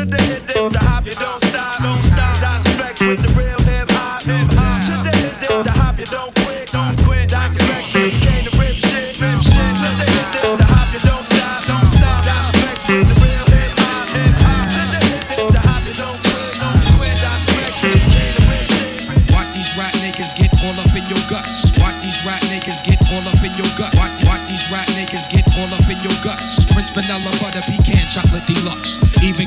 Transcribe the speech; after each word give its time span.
To 0.00 0.06
the 0.06 0.16
hip, 0.16 0.48
the 0.48 0.80
hop, 0.88 1.04
you 1.04 1.12
don't 1.12 1.36
stop, 1.44 1.76
don't 1.76 2.00
stop. 2.00 2.32
Das 2.40 2.64
EFX 2.72 3.04
with 3.04 3.20
the 3.20 3.28
real 3.36 3.60
hip 3.68 3.84
hop, 3.92 4.24
hip 4.24 4.48
hop. 4.56 4.80
To 4.88 4.96
the 5.04 5.12
hip, 5.12 5.36
the 5.44 5.72
hop, 5.76 6.00
you 6.00 6.08
don't 6.08 6.32
quit, 6.40 6.72
don't 6.72 6.96
quit. 7.04 7.28
Das 7.28 7.52
EFX 7.52 7.84
with 7.92 8.16
came 8.24 8.48
to 8.48 8.52
rip 8.56 8.80
shit, 8.80 9.20
rip 9.20 9.36
shit. 9.44 9.76
To 9.76 9.90
the 10.00 10.08
hip, 10.08 10.56
the 10.56 10.64
hop, 10.72 10.88
you 10.96 11.04
don't 11.04 11.20
stop, 11.20 11.60
don't 11.68 11.84
stop. 11.84 12.24
Das 12.24 12.48
EFX 12.48 12.80
with 12.88 13.12
the 13.12 13.16
real 13.20 13.44
hip 13.52 13.72
hop, 13.76 14.08
hip 14.16 14.32
hop. 14.40 14.72
To 14.72 14.80
the 14.88 15.00
hip, 15.04 15.20
the 15.52 15.60
hop, 15.68 15.84
you 15.84 15.92
don't 15.92 16.16
quit, 16.16 16.48
don't 16.64 16.80
quit. 16.96 17.16
Das 17.20 17.44
EFX 17.44 17.84
with 17.84 18.00
came 18.08 18.32
to 18.40 18.42
rip 18.48 18.64
shit. 18.72 19.04
Watch 19.36 19.52
these 19.52 19.68
rat 19.76 19.92
niggas 20.00 20.32
get 20.32 20.48
all 20.64 20.80
up 20.80 20.96
in 20.96 21.04
your 21.12 21.20
guts. 21.28 21.76
Watch 21.76 22.00
these 22.00 22.16
rat 22.24 22.40
niggas 22.48 22.80
get 22.88 23.04
all 23.12 23.20
up 23.28 23.44
in 23.44 23.52
your 23.52 23.68
gut. 23.76 23.92
Watch, 24.00 24.16
these 24.48 24.64
rat 24.72 24.88
niggas 24.96 25.28
get 25.28 25.44
all 25.60 25.68
up 25.76 25.84
in 25.92 26.00
your 26.00 26.16
guts. 26.24 26.64
Prince 26.72 26.88
vanilla 26.96 27.36
butter 27.36 27.60
pecan 27.68 28.08
chocolate 28.08 28.48
deluxe. 28.48 28.79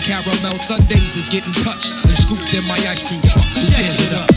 Caramel 0.04 0.60
sundaes 0.60 1.16
is 1.16 1.30
getting 1.30 1.54
touched 1.54 1.94
and 2.04 2.18
scooped 2.18 2.54
in 2.54 2.68
my 2.68 2.76
ice 2.92 3.08
cream 3.08 3.22
truck. 3.32 3.46
Who 3.46 3.62
it 4.06 4.14
up? 4.14 4.33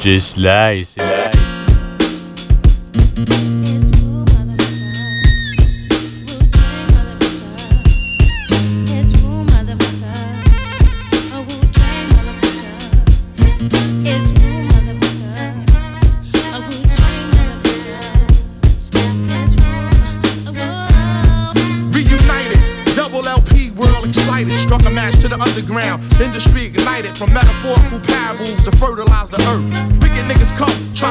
Just 0.00 0.30
slice. 0.30 0.96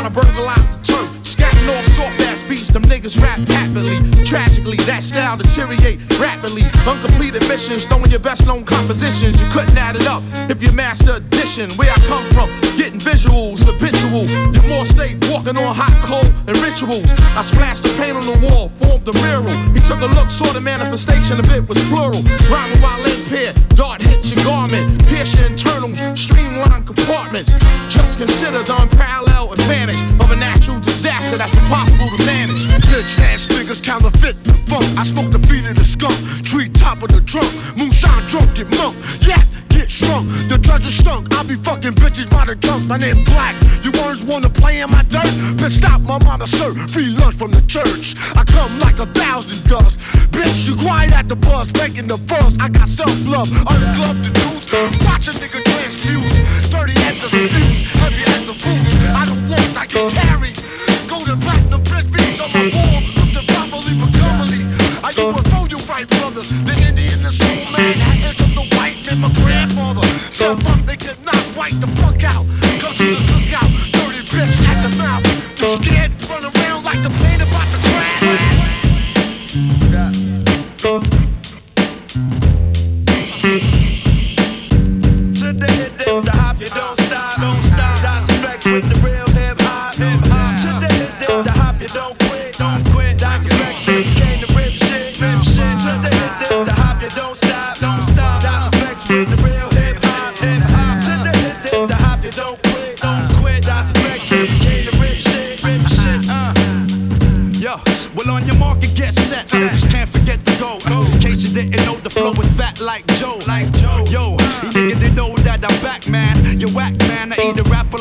Come, 0.02 0.14
try 0.14 0.24
to 0.24 0.32
burglarize 0.34 0.70
turf. 0.84 1.08
Scatting 1.24 1.70
off 1.78 1.86
soft 1.94 2.20
ass 2.28 2.44
beats, 2.44 2.70
them 2.70 2.84
niggas 2.84 3.20
rap 3.22 3.40
happily. 3.48 3.98
Tragically, 4.26 4.78
that 4.88 5.04
style 5.04 5.38
deteriorate 5.38 6.00
rapidly. 6.20 6.64
Uncompleted 6.88 7.48
missions, 7.48 7.86
throwing 7.86 8.10
your 8.10 8.20
best 8.20 8.46
known 8.48 8.66
compositions. 8.66 9.40
You 9.40 9.48
couldn't 9.52 9.78
add 9.78 9.96
it 9.96 10.08
up 10.08 10.24
if 10.50 10.62
you 10.64 10.72
master 10.72 11.16
addition. 11.16 11.70
Where 11.78 11.92
I 11.92 12.00
come 12.08 12.24
from, 12.34 12.50
getting 12.78 13.00
visuals, 13.00 13.64
habitual. 13.64 14.26
You're 14.54 14.68
more 14.68 14.86
safe 14.86 15.18
walking 15.32 15.58
on 15.58 15.76
hot 15.76 15.96
coal 16.04 16.26
and 16.48 16.56
rituals. 16.64 17.08
I 17.36 17.42
splashed 17.42 17.84
the 17.84 17.94
paint 18.00 18.18
on 18.18 18.26
the 18.26 18.38
wall, 18.48 18.70
formed 18.82 19.08
a 19.08 19.14
mural. 19.24 19.54
He 19.76 19.80
took 19.80 20.02
a 20.02 20.10
look, 20.18 20.30
saw 20.30 20.50
the 20.52 20.62
manifestation 20.62 21.40
of 21.40 21.48
it 21.52 21.68
was 21.68 21.78
plural. 21.88 22.22
Rhyming 22.50 22.82
while 22.82 23.00
impaired, 23.04 23.56
dart 23.76 24.02
hit 24.02 24.26
your 24.32 24.44
garment, 24.44 24.84
pierce 25.08 25.34
your 25.36 25.48
internals, 25.48 26.00
streamline 26.20 26.86
compartments. 26.86 27.54
Just 27.88 28.18
consider 28.18 28.64
the 28.64 28.76
unparalleled 28.82 29.29
advantage 29.70 30.02
of 30.20 30.32
a 30.32 30.36
natural 30.36 30.80
disaster 30.80 31.38
that's 31.38 31.54
impossible 31.54 32.10
to 32.18 32.26
manage. 32.26 32.66
Bitch 32.90 33.20
ass 33.30 33.46
niggas 33.48 33.84
counterfeit 33.84 34.44
the 34.44 34.54
funk. 34.66 34.86
I 34.98 35.04
smoke 35.04 35.32
the 35.32 35.40
feet 35.48 35.66
of 35.70 35.76
the 35.76 35.86
skunk, 35.86 36.18
tree 36.44 36.70
top 36.70 37.04
of 37.04 37.10
the 37.10 37.22
trunk. 37.22 37.50
Moonshine 37.78 38.26
drunk, 38.28 38.56
get 38.56 38.68
monk. 38.78 38.98
Yeah, 39.22 39.42
get 39.70 39.92
shrunk. 39.92 40.26
The 40.50 40.58
treasure 40.58 40.90
stunk. 40.90 41.30
I 41.38 41.44
be 41.46 41.56
fucking 41.56 41.94
bitches 41.94 42.30
by 42.30 42.46
the 42.46 42.56
dunk. 42.56 42.88
My 42.88 42.98
name 42.98 43.24
Black. 43.26 43.56
You 43.86 43.92
words 44.02 44.24
wanna 44.24 44.50
play 44.50 44.82
in 44.82 44.90
my 44.90 45.04
dirt? 45.04 45.30
Bitch, 45.62 45.78
stop 45.78 46.02
my 46.02 46.18
mama 46.18 46.48
sir. 46.48 46.74
Free 46.90 47.14
lunch 47.14 47.36
from 47.38 47.52
the 47.52 47.62
church. 47.70 48.18
I 48.36 48.44
come 48.44 48.80
like 48.80 48.98
a 48.98 49.06
thousand 49.14 49.70
dust. 49.70 50.00
Bitch, 50.34 50.66
you 50.66 50.76
quiet 50.82 51.14
at 51.14 51.30
the 51.30 51.36
bus, 51.36 51.70
making 51.78 52.08
the 52.08 52.18
fuss. 52.18 52.58
I 52.60 52.70
got 52.70 52.90
self 52.90 53.14
love, 53.26 53.50
ungloved 53.70 54.26
the 54.26 54.32
news. 54.34 54.66
Watch 55.06 55.28
a 55.30 55.34
nigga 55.38 55.62
transfuse. 55.62 56.38
Dirty 56.74 56.94
at 57.06 57.22
the 57.22 57.30
seduce, 57.30 57.99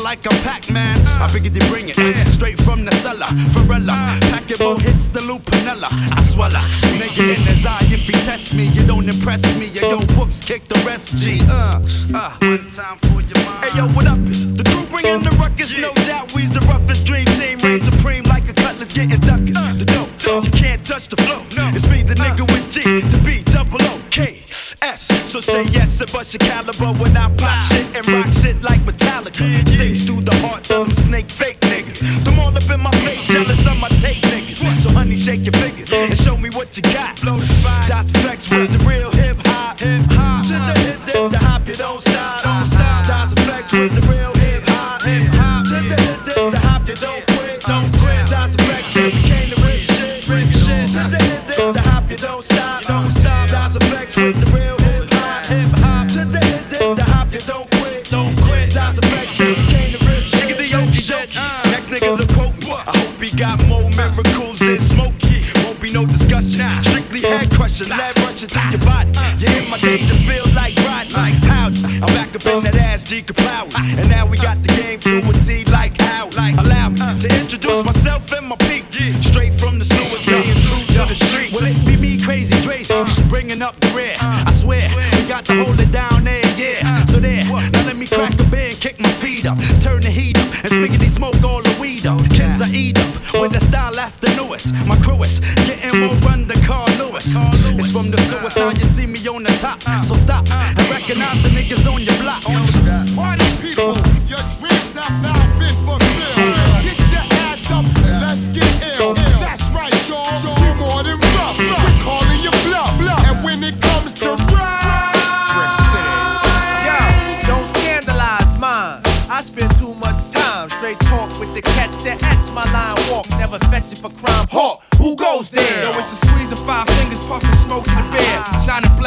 like 0.09 0.25
I'm 0.25 0.41
Pac-Man. 0.41 0.97
I 1.21 1.27
figured 1.29 1.53
you 1.53 1.61
bring 1.69 1.85
it 1.87 1.95
straight 2.33 2.57
from 2.65 2.83
the 2.83 2.89
cellar. 2.97 3.29
Varela, 3.53 4.17
pack 4.33 4.49
it, 4.49 4.57
hits 4.81 5.09
the 5.13 5.21
loop 5.21 5.45
lupinella. 5.45 5.85
I 5.85 6.19
swallow. 6.25 6.65
Nigga 6.97 7.37
in 7.37 7.41
his 7.45 7.63
eye, 7.63 7.77
if 7.93 8.09
he 8.09 8.13
test 8.25 8.55
me, 8.55 8.65
you 8.73 8.81
don't 8.87 9.07
impress 9.07 9.45
me. 9.59 9.69
Yo, 9.69 9.85
yo, 9.85 9.99
books 10.17 10.41
kick 10.41 10.65
the 10.65 10.81
rest, 10.81 11.21
G. 11.21 11.37
Uh, 11.45 11.77
uh. 12.17 12.33
One 12.41 12.65
time 12.73 12.97
for 13.05 13.21
your 13.21 13.37
mind. 13.45 13.69
Hey, 13.69 13.77
yo, 13.77 13.85
what 13.93 14.07
up? 14.07 14.17
Is 14.25 14.51
the 14.51 14.65
crew 14.65 14.85
bringing 14.89 15.21
the 15.21 15.29
ruckus? 15.37 15.77
No 15.77 15.93
doubt, 16.09 16.33
we's 16.33 16.49
the 16.49 16.65
roughest 16.65 17.05
dream 17.05 17.29
team. 17.37 17.61
Reign 17.61 17.83
supreme 17.85 18.23
like 18.23 18.49
a 18.49 18.53
cutlass 18.53 18.91
getting 18.97 19.21
duckers. 19.21 19.61
The 19.77 19.85
dope, 19.85 20.43
you 20.43 20.51
can't 20.57 20.81
touch 20.83 21.09
the 21.09 21.17
flow. 21.21 21.45
No, 21.53 21.69
it's 21.77 21.85
me, 21.85 22.01
the 22.01 22.15
nigga 22.15 22.49
with 22.49 22.65
G, 22.73 22.81
the 22.81 23.19
B, 23.21 23.43
double 23.53 23.77
O, 23.85 24.01
K, 24.09 24.41
S. 24.81 25.05
So 25.29 25.39
say 25.39 25.65
yes 25.69 26.01
and 26.01 26.11
bust 26.11 26.33
your 26.33 26.41
caliber 26.49 26.97
when 26.97 27.15
I 27.15 27.29
pop 27.37 27.61
shit 27.69 27.85
and 27.93 28.07
rock 28.09 28.33
shit 28.33 28.57
like 28.63 28.81
Metallica. 29.39 29.67
Sticks 29.69 30.03
through 30.03 30.21
the 30.21 30.35
hearts 30.47 30.71
of 30.71 30.87
them 30.87 30.95
snake 30.95 31.29
fake 31.29 31.59
niggas. 31.61 31.99
Them 32.25 32.39
all 32.39 32.55
up 32.55 32.69
in 32.69 32.79
my 32.79 32.91
face, 33.03 33.27
jealous 33.27 33.65
of 33.65 33.77
my 33.79 33.89
tape 34.03 34.21
niggas. 34.23 34.79
So 34.79 34.91
honey, 34.91 35.15
shake 35.15 35.45
your 35.45 35.53
fingers 35.53 35.91
and 35.93 36.17
show 36.17 36.37
me 36.37 36.49
what 36.49 36.75
you 36.75 36.83
got. 36.83 37.15
Das 37.87 38.11
EFX 38.11 38.51
with 38.51 38.71
the 38.71 38.79
real 38.87 39.11
hip 39.11 39.37
hop, 39.45 39.79
hip 39.79 40.03
hop. 40.11 40.43
To 40.47 40.53
the 40.53 40.75
hip, 40.79 40.99
dip, 41.05 41.31
the 41.31 41.39
hop, 41.39 41.67
you 41.67 41.75
don't 41.75 42.01
stop, 42.01 42.43
don't 42.43 42.65
stop. 42.65 43.07
Das 43.07 43.33
EFX 43.33 43.79
with 43.79 43.93
the 43.95 44.03
real 44.11 44.33
hip 44.43 44.63
hop, 44.67 45.01
hip 45.03 45.33
hop. 45.35 45.63
To 45.65 45.79
the 45.87 45.97
the 46.51 46.59
hop, 46.59 46.87
you 46.87 46.95
don't 46.95 47.23
quit, 47.37 47.61
don't 47.63 47.91
quit. 47.99 48.27
Das 48.27 48.55
EFX, 48.55 48.95
we 48.95 49.11
came 49.23 49.49
to 49.49 49.57
rip 49.63 49.81
shit, 49.81 50.27
rip 50.27 50.51
shit. 50.51 50.91
To 50.95 51.07
the 51.07 51.19
the 51.73 51.81
hop, 51.89 52.09
you 52.09 52.17
don't 52.17 52.43
stop, 52.43 52.83
don't 52.83 53.11
stop. 53.11 53.49
Das 53.49 53.77
EFX 53.77 54.17
with 54.19 54.37
the 54.43 54.47
real 54.51 54.77
hip 54.89 55.07
hop, 55.15 55.45
hip 55.47 55.71
hop. 55.79 56.07
To 56.13 56.25
the 56.25 56.41
hip, 56.43 56.95
the 56.95 57.03
hop, 57.13 57.31
you 57.31 57.39
don't 57.47 57.69
quit, 57.79 58.09
don't 58.11 58.38
got 63.39 63.65
more 63.69 63.89
miracles 63.95 64.59
than 64.59 64.81
Smokey. 64.81 65.39
Won't 65.63 65.79
be 65.81 65.93
no 65.93 66.05
discussion. 66.05 66.67
Strictly 66.83 67.21
head 67.21 67.49
crushing, 67.51 67.87
lead 67.87 68.17
rushing 68.19 68.49
through 68.49 68.71
your 68.71 68.83
body. 68.83 69.11
You 69.39 69.47
in 69.63 69.69
my 69.69 69.77
danger 69.77 70.13
feel 70.27 70.43
like 70.53 70.75
riding. 70.83 71.15
Howdy, 71.47 72.03
I'm 72.03 72.11
back 72.19 72.35
up 72.35 72.45
in 72.45 72.63
that 72.65 72.75
ass, 72.75 73.03
G 73.03 73.21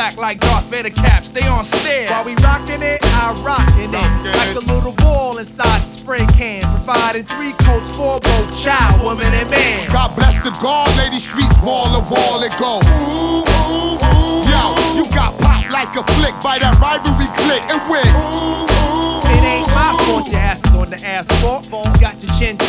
black 0.02 0.18
like 0.18 0.40
Darth 0.40 0.64
Vader 0.64 0.90
caps, 0.90 1.30
they 1.30 1.46
on 1.46 1.64
stare. 1.64 2.08
While 2.10 2.24
we 2.24 2.34
rockin' 2.42 2.82
it, 2.82 2.98
I 3.02 3.32
rockin' 3.46 3.94
it. 3.94 4.34
Like 4.34 4.56
a 4.56 4.66
little 4.72 4.92
ball 4.92 5.38
inside 5.38 5.80
the 5.82 5.88
spray 5.88 6.26
can. 6.34 6.62
Providing 6.82 7.24
three 7.24 7.52
coats 7.62 7.94
for 7.96 8.18
both 8.18 8.50
child, 8.58 9.00
woman, 9.04 9.30
and 9.32 9.48
man. 9.48 9.88
God 9.92 10.16
bless 10.16 10.34
the 10.42 10.50
guard, 10.60 10.90
lady 10.96 11.20
streets, 11.20 11.54
wall 11.62 11.86
to 11.94 12.02
wall 12.10 12.42
it 12.42 12.50
go. 12.58 12.82
Ooh, 12.82 13.46
ooh, 13.46 13.94
ooh. 14.02 14.42
Yo, 14.50 14.74
you 14.98 15.06
got 15.14 15.38
popped 15.38 15.70
like 15.70 15.94
a 15.94 16.02
flick 16.18 16.34
by 16.42 16.58
that 16.58 16.74
rivalry 16.82 17.30
click 17.38 17.62
and 17.70 17.78
win. 17.86 18.02
Ooh, 18.02 18.41
ooh, 18.41 18.41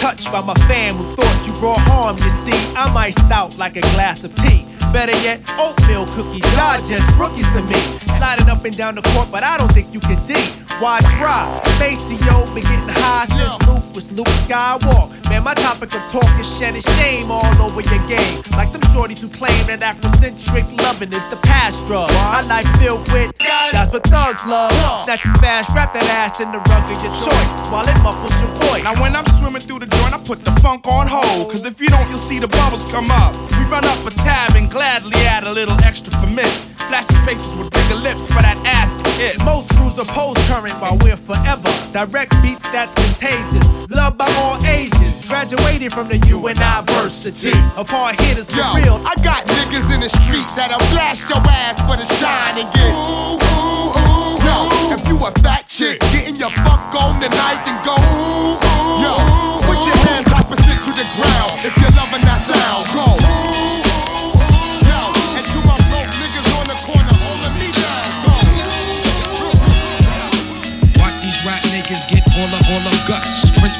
touched 0.03 0.33
by 0.33 0.41
my 0.41 0.53
fam 0.67 0.94
who 0.95 1.15
thought 1.15 1.47
you 1.47 1.53
brought 1.61 1.79
harm. 1.79 2.17
You 2.17 2.29
see, 2.29 2.59
I'm 2.75 2.91
iced 2.97 3.31
out 3.31 3.57
like 3.57 3.77
a 3.77 3.81
glass 3.95 4.25
of 4.25 4.35
tea. 4.35 4.67
Better 4.91 5.15
yet, 5.23 5.39
oatmeal 5.57 6.05
cookies. 6.07 6.44
Y'all 6.59 6.75
just 6.91 7.07
rookies 7.17 7.50
to 7.55 7.61
me. 7.63 7.79
Sliding 8.19 8.50
up 8.50 8.65
and 8.65 8.75
down 8.75 8.95
the 8.95 9.01
court, 9.15 9.31
but 9.31 9.44
I 9.44 9.57
don't 9.57 9.71
think 9.71 9.94
you 9.94 10.01
can 10.01 10.19
D. 10.27 10.35
Why 10.79 10.99
try? 11.17 11.61
Maseo 11.79 12.53
been 12.53 12.63
getting 12.63 12.89
high 12.89 13.25
since 13.27 13.67
Luke 13.67 13.83
was 13.95 14.11
Luke 14.11 14.27
Skywalk. 14.45 15.11
Man, 15.29 15.43
my 15.43 15.53
topic 15.53 15.93
of 15.93 16.01
talk 16.11 16.29
is 16.39 16.47
shedding 16.57 16.81
shame 16.97 17.31
all 17.31 17.45
over 17.61 17.81
your 17.81 18.07
game. 18.07 18.41
Like 18.51 18.71
them 18.71 18.81
shorties 18.93 19.21
who 19.21 19.29
claim 19.29 19.65
that 19.67 19.81
Afrocentric 19.81 20.65
loving 20.81 21.13
is 21.13 21.25
the 21.29 21.37
past 21.43 21.85
drug. 21.85 22.09
My 22.13 22.41
life 22.41 22.67
filled 22.79 23.11
with 23.11 23.31
that's 23.71 23.91
what 23.91 24.03
thugs 24.03 24.45
love. 24.45 24.71
Snatch 25.03 25.25
you 25.25 25.33
fast, 25.35 25.73
wrap 25.75 25.93
that 25.93 26.05
ass 26.05 26.39
in 26.39 26.51
the 26.51 26.59
rug 26.69 26.83
of 26.85 27.01
your 27.03 27.13
choice 27.21 27.55
while 27.69 27.87
it 27.87 27.97
muffles 28.03 28.33
your 28.41 28.51
voice. 28.69 28.83
Now 28.83 28.99
when 29.01 29.15
I'm 29.15 29.25
swimming 29.39 29.61
through 29.61 29.79
the 29.79 29.87
joint, 29.87 30.13
I 30.13 30.19
put 30.19 30.43
the 30.43 30.51
funk 30.61 30.87
on 30.87 31.07
hold. 31.07 31.51
Cause 31.51 31.65
if 31.65 31.79
you 31.81 31.87
don't, 31.87 32.07
you'll 32.09 32.17
see 32.17 32.39
the 32.39 32.47
bubbles 32.47 32.85
come 32.85 33.11
up. 33.11 33.33
Run 33.73 33.85
up 33.85 34.05
a 34.05 34.13
tab 34.13 34.53
and 34.53 34.69
gladly 34.69 35.17
add 35.25 35.45
a 35.45 35.51
little 35.51 35.73
extra 35.81 36.13
for 36.21 36.29
miss. 36.29 36.61
Flashing 36.85 37.17
faces 37.25 37.57
with 37.57 37.73
bigger 37.73 37.97
lips 37.97 38.29
for 38.29 38.37
that 38.37 38.61
ass 38.69 38.93
to 38.93 39.03
kiss. 39.17 39.33
Most 39.41 39.73
crews 39.73 39.97
oppose 39.97 40.37
current 40.45 40.77
while 40.77 40.93
we're 41.01 41.17
forever. 41.17 41.73
Direct 41.89 42.29
beats 42.45 42.61
that's 42.69 42.93
contagious. 42.93 43.65
Loved 43.89 44.21
by 44.21 44.29
all 44.45 44.61
ages. 44.61 45.17
Graduated 45.25 45.89
from 45.89 46.05
the 46.05 46.21
university 46.29 47.49
of 47.73 47.89
hard 47.89 48.13
hitters 48.21 48.45
for 48.53 48.61
Yo, 48.61 48.77
real. 48.77 49.01
I 49.09 49.17
got 49.25 49.49
niggas 49.49 49.89
in 49.89 50.05
the 50.05 50.11
streets 50.21 50.53
that'll 50.53 50.77
blast 50.93 51.25
your 51.25 51.41
ass 51.41 51.81
for 51.89 51.97
the 51.97 52.05
shine 52.21 52.53
and 52.61 52.69
get 52.77 52.93
ooh, 52.93 53.41
ooh, 53.41 53.89
ooh. 53.89 54.37
Yo, 54.37 54.69
if 54.93 55.01
you 55.09 55.17
a 55.17 55.33
fat 55.41 55.65
chick, 55.65 55.97
getting 56.13 56.37
your 56.37 56.53
fuck 56.61 56.93
on 56.93 57.17
tonight 57.17 57.65
and 57.65 57.81
go 57.81 57.97
ooh, 57.97 58.53
ooh. 58.53 59.01
Yo, 59.01 59.17
put 59.65 59.81
your 59.81 59.97
hands 60.05 60.29
opposite 60.29 60.77
to 60.77 60.91
the 60.93 61.07
ground 61.17 61.57
if 61.65 61.73
you're 61.81 61.95
loving 61.97 62.21
that 62.21 62.37
sound. 62.45 62.85
Go 62.93 63.52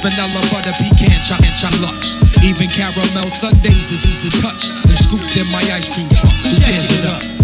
vanilla, 0.04 0.42
butter, 0.52 0.76
pecan, 0.76 1.24
chocolate, 1.24 1.56
chocolate 1.58 1.82
lux. 1.82 2.20
Even 2.44 2.68
caramel 2.68 3.32
sundaes 3.32 3.90
is 3.90 4.06
easy 4.06 4.30
to 4.30 4.42
touch. 4.42 4.68
And 4.84 4.98
scooped 5.00 5.36
in 5.38 5.48
my 5.52 5.64
ice 5.72 5.88
cream 5.96 6.12
truck. 6.12 6.34
Who 6.44 6.52
it 6.92 7.06
up? 7.06 7.43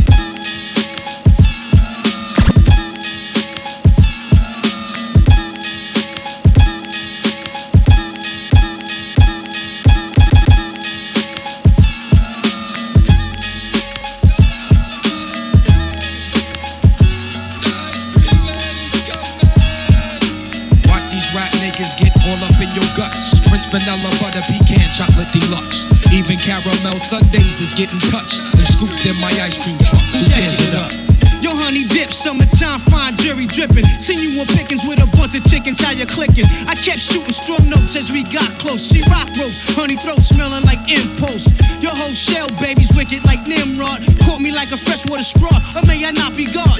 Is 27.80 27.86
getting 27.86 28.00
touched. 28.12 28.40
And 28.56 28.68
scooped 28.68 29.06
in 29.06 29.16
my 29.22 29.32
ice 29.40 29.56
cream 29.56 29.80
truck. 29.88 30.04
Who 30.12 30.20
it 30.20 30.76
up? 30.76 30.92
Yo, 31.40 31.56
honey 31.56 31.88
dip, 31.88 32.12
summertime, 32.12 32.80
fine 32.92 33.16
jerry 33.16 33.48
dripping. 33.48 33.88
Seen 33.96 34.20
you 34.20 34.40
on 34.42 34.48
pickings 34.48 34.84
with 34.84 35.00
a 35.00 35.08
bunch 35.16 35.40
of 35.40 35.44
chickens, 35.48 35.80
how 35.80 35.92
you 35.92 36.06
clicking? 36.06 36.44
I 36.68 36.76
kept 36.76 37.00
shooting 37.00 37.32
strong 37.32 37.64
notes 37.70 37.96
as 37.96 38.12
we 38.12 38.24
got 38.28 38.52
close. 38.60 38.84
She 38.92 39.00
rock 39.08 39.32
rope, 39.40 39.56
honey 39.80 39.96
throat 39.96 40.20
smelling 40.20 40.68
like 40.68 40.84
impulse. 40.92 41.48
Your 41.80 41.96
whole 41.96 42.12
shell, 42.12 42.52
baby's 42.60 42.92
wicked 42.92 43.24
like 43.24 43.48
Nimrod. 43.48 44.04
Caught 44.28 44.42
me 44.44 44.52
like 44.52 44.76
a 44.76 44.78
freshwater 44.78 45.24
straw, 45.24 45.56
or 45.80 45.84
may 45.88 46.04
I 46.04 46.12
not 46.12 46.36
be 46.36 46.44
God? 46.44 46.76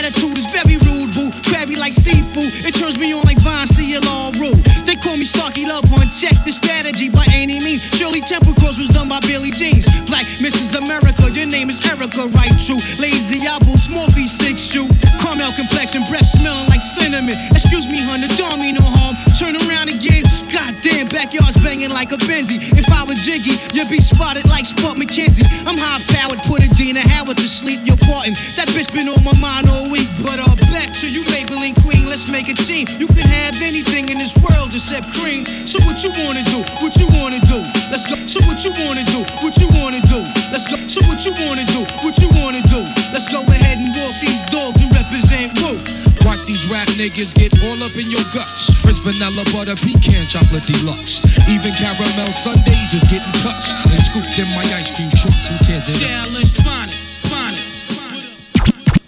Attitude 0.00 0.40
is 0.40 0.48
very 0.56 0.80
rude, 0.88 1.12
boo. 1.12 1.28
Crabby 1.44 1.76
like 1.76 1.92
seafood, 1.92 2.27
True. 12.68 12.76
Lazy 13.00 13.40
apple, 13.48 13.78
small 13.78 14.08
V6 14.08 14.60
shoe. 14.60 14.88
Caramel 15.24 15.52
complexion, 15.56 16.04
breath 16.04 16.26
smelling 16.26 16.68
like 16.68 16.82
cinnamon. 16.82 17.32
Excuse 17.56 17.88
me, 17.88 17.96
hun, 17.96 18.20
the 18.20 18.28
don't 18.36 18.60
mean 18.60 18.74
no 18.76 18.84
harm. 18.84 19.16
Turn 19.40 19.56
around 19.56 19.88
again. 19.88 20.28
Goddamn, 20.52 21.08
backyard's 21.08 21.56
banging 21.64 21.88
like 21.88 22.12
a 22.12 22.20
Benzie. 22.28 22.60
If 22.76 22.84
I 22.92 23.04
was 23.04 23.24
Jiggy, 23.24 23.56
you'd 23.72 23.88
be 23.88 24.02
spotted 24.04 24.44
like 24.52 24.66
Spuds 24.66 25.00
MacKenzie. 25.00 25.48
I'm 25.64 25.80
high 25.80 26.04
powered, 26.12 26.44
put 26.44 26.60
Adina 26.60 27.00
Howard 27.08 27.38
to 27.38 27.48
sleep. 27.48 27.80
You're 27.88 27.96
parting. 28.04 28.36
That 28.60 28.68
bitch 28.76 28.92
been 28.92 29.08
on 29.08 29.24
my 29.24 29.32
mind 29.40 29.72
all 29.72 29.88
week. 29.88 30.08
But 30.20 30.36
uh, 30.36 30.52
back 30.68 30.92
to 31.00 31.08
you, 31.08 31.24
Maybelline 31.32 31.72
Queen. 31.80 32.04
Let's 32.04 32.28
make 32.28 32.52
a 32.52 32.54
team. 32.68 32.84
You 33.00 33.08
can 33.08 33.24
have 33.24 33.56
anything 33.64 34.12
in 34.12 34.18
this 34.18 34.36
world 34.44 34.76
except 34.76 35.08
cream. 35.16 35.46
So 35.64 35.80
what 35.88 36.04
you 36.04 36.12
wanna 36.20 36.44
do? 36.52 36.60
What 36.84 37.00
you 37.00 37.08
wanna 37.16 37.40
do? 37.48 37.64
Let's 37.88 38.04
go. 38.04 38.16
So 38.28 38.44
what 38.44 38.60
you 38.60 38.76
wanna 38.84 39.08
do? 39.08 39.24
What 39.40 39.56
you 39.56 39.72
wanna 39.72 40.04
do? 40.04 40.20
Let's 40.52 40.68
go. 40.68 40.76
So 40.84 41.00
what 41.08 41.24
you 41.24 41.32
wanna 41.48 41.64
do? 41.72 41.88
What 42.04 42.20
you 42.20 42.28
wanna 42.36 42.57
do? 42.66 42.80
Let's 43.12 43.28
go 43.28 43.42
ahead 43.46 43.78
and 43.78 43.94
walk 43.94 44.14
these 44.20 44.42
dogs 44.50 44.80
and 44.82 44.90
represent 44.94 45.54
Wu. 45.62 45.78
Watch 46.26 46.42
these 46.44 46.64
rap 46.68 46.88
niggas 46.98 47.32
get 47.34 47.54
all 47.64 47.78
up 47.82 47.94
in 47.96 48.10
your 48.10 48.24
guts. 48.34 48.74
French 48.82 48.98
vanilla, 49.06 49.44
butter, 49.54 49.76
pecan, 49.76 50.26
chocolate 50.26 50.66
deluxe. 50.66 51.22
Even 51.48 51.72
caramel 51.74 52.32
sundaes 52.34 52.92
is 52.92 53.04
getting 53.08 53.32
touched. 53.40 53.72
And 53.92 54.02
scooped 54.04 54.38
in 54.38 54.48
my 54.58 54.64
ice 54.76 54.92
cream 54.98 55.10
truck. 55.14 55.36
Who 55.48 55.54
tears 55.64 55.88
it 55.88 56.02
up? 56.02 56.08
Challenge 56.08 56.54
finest, 56.64 57.14
finest. 57.28 57.88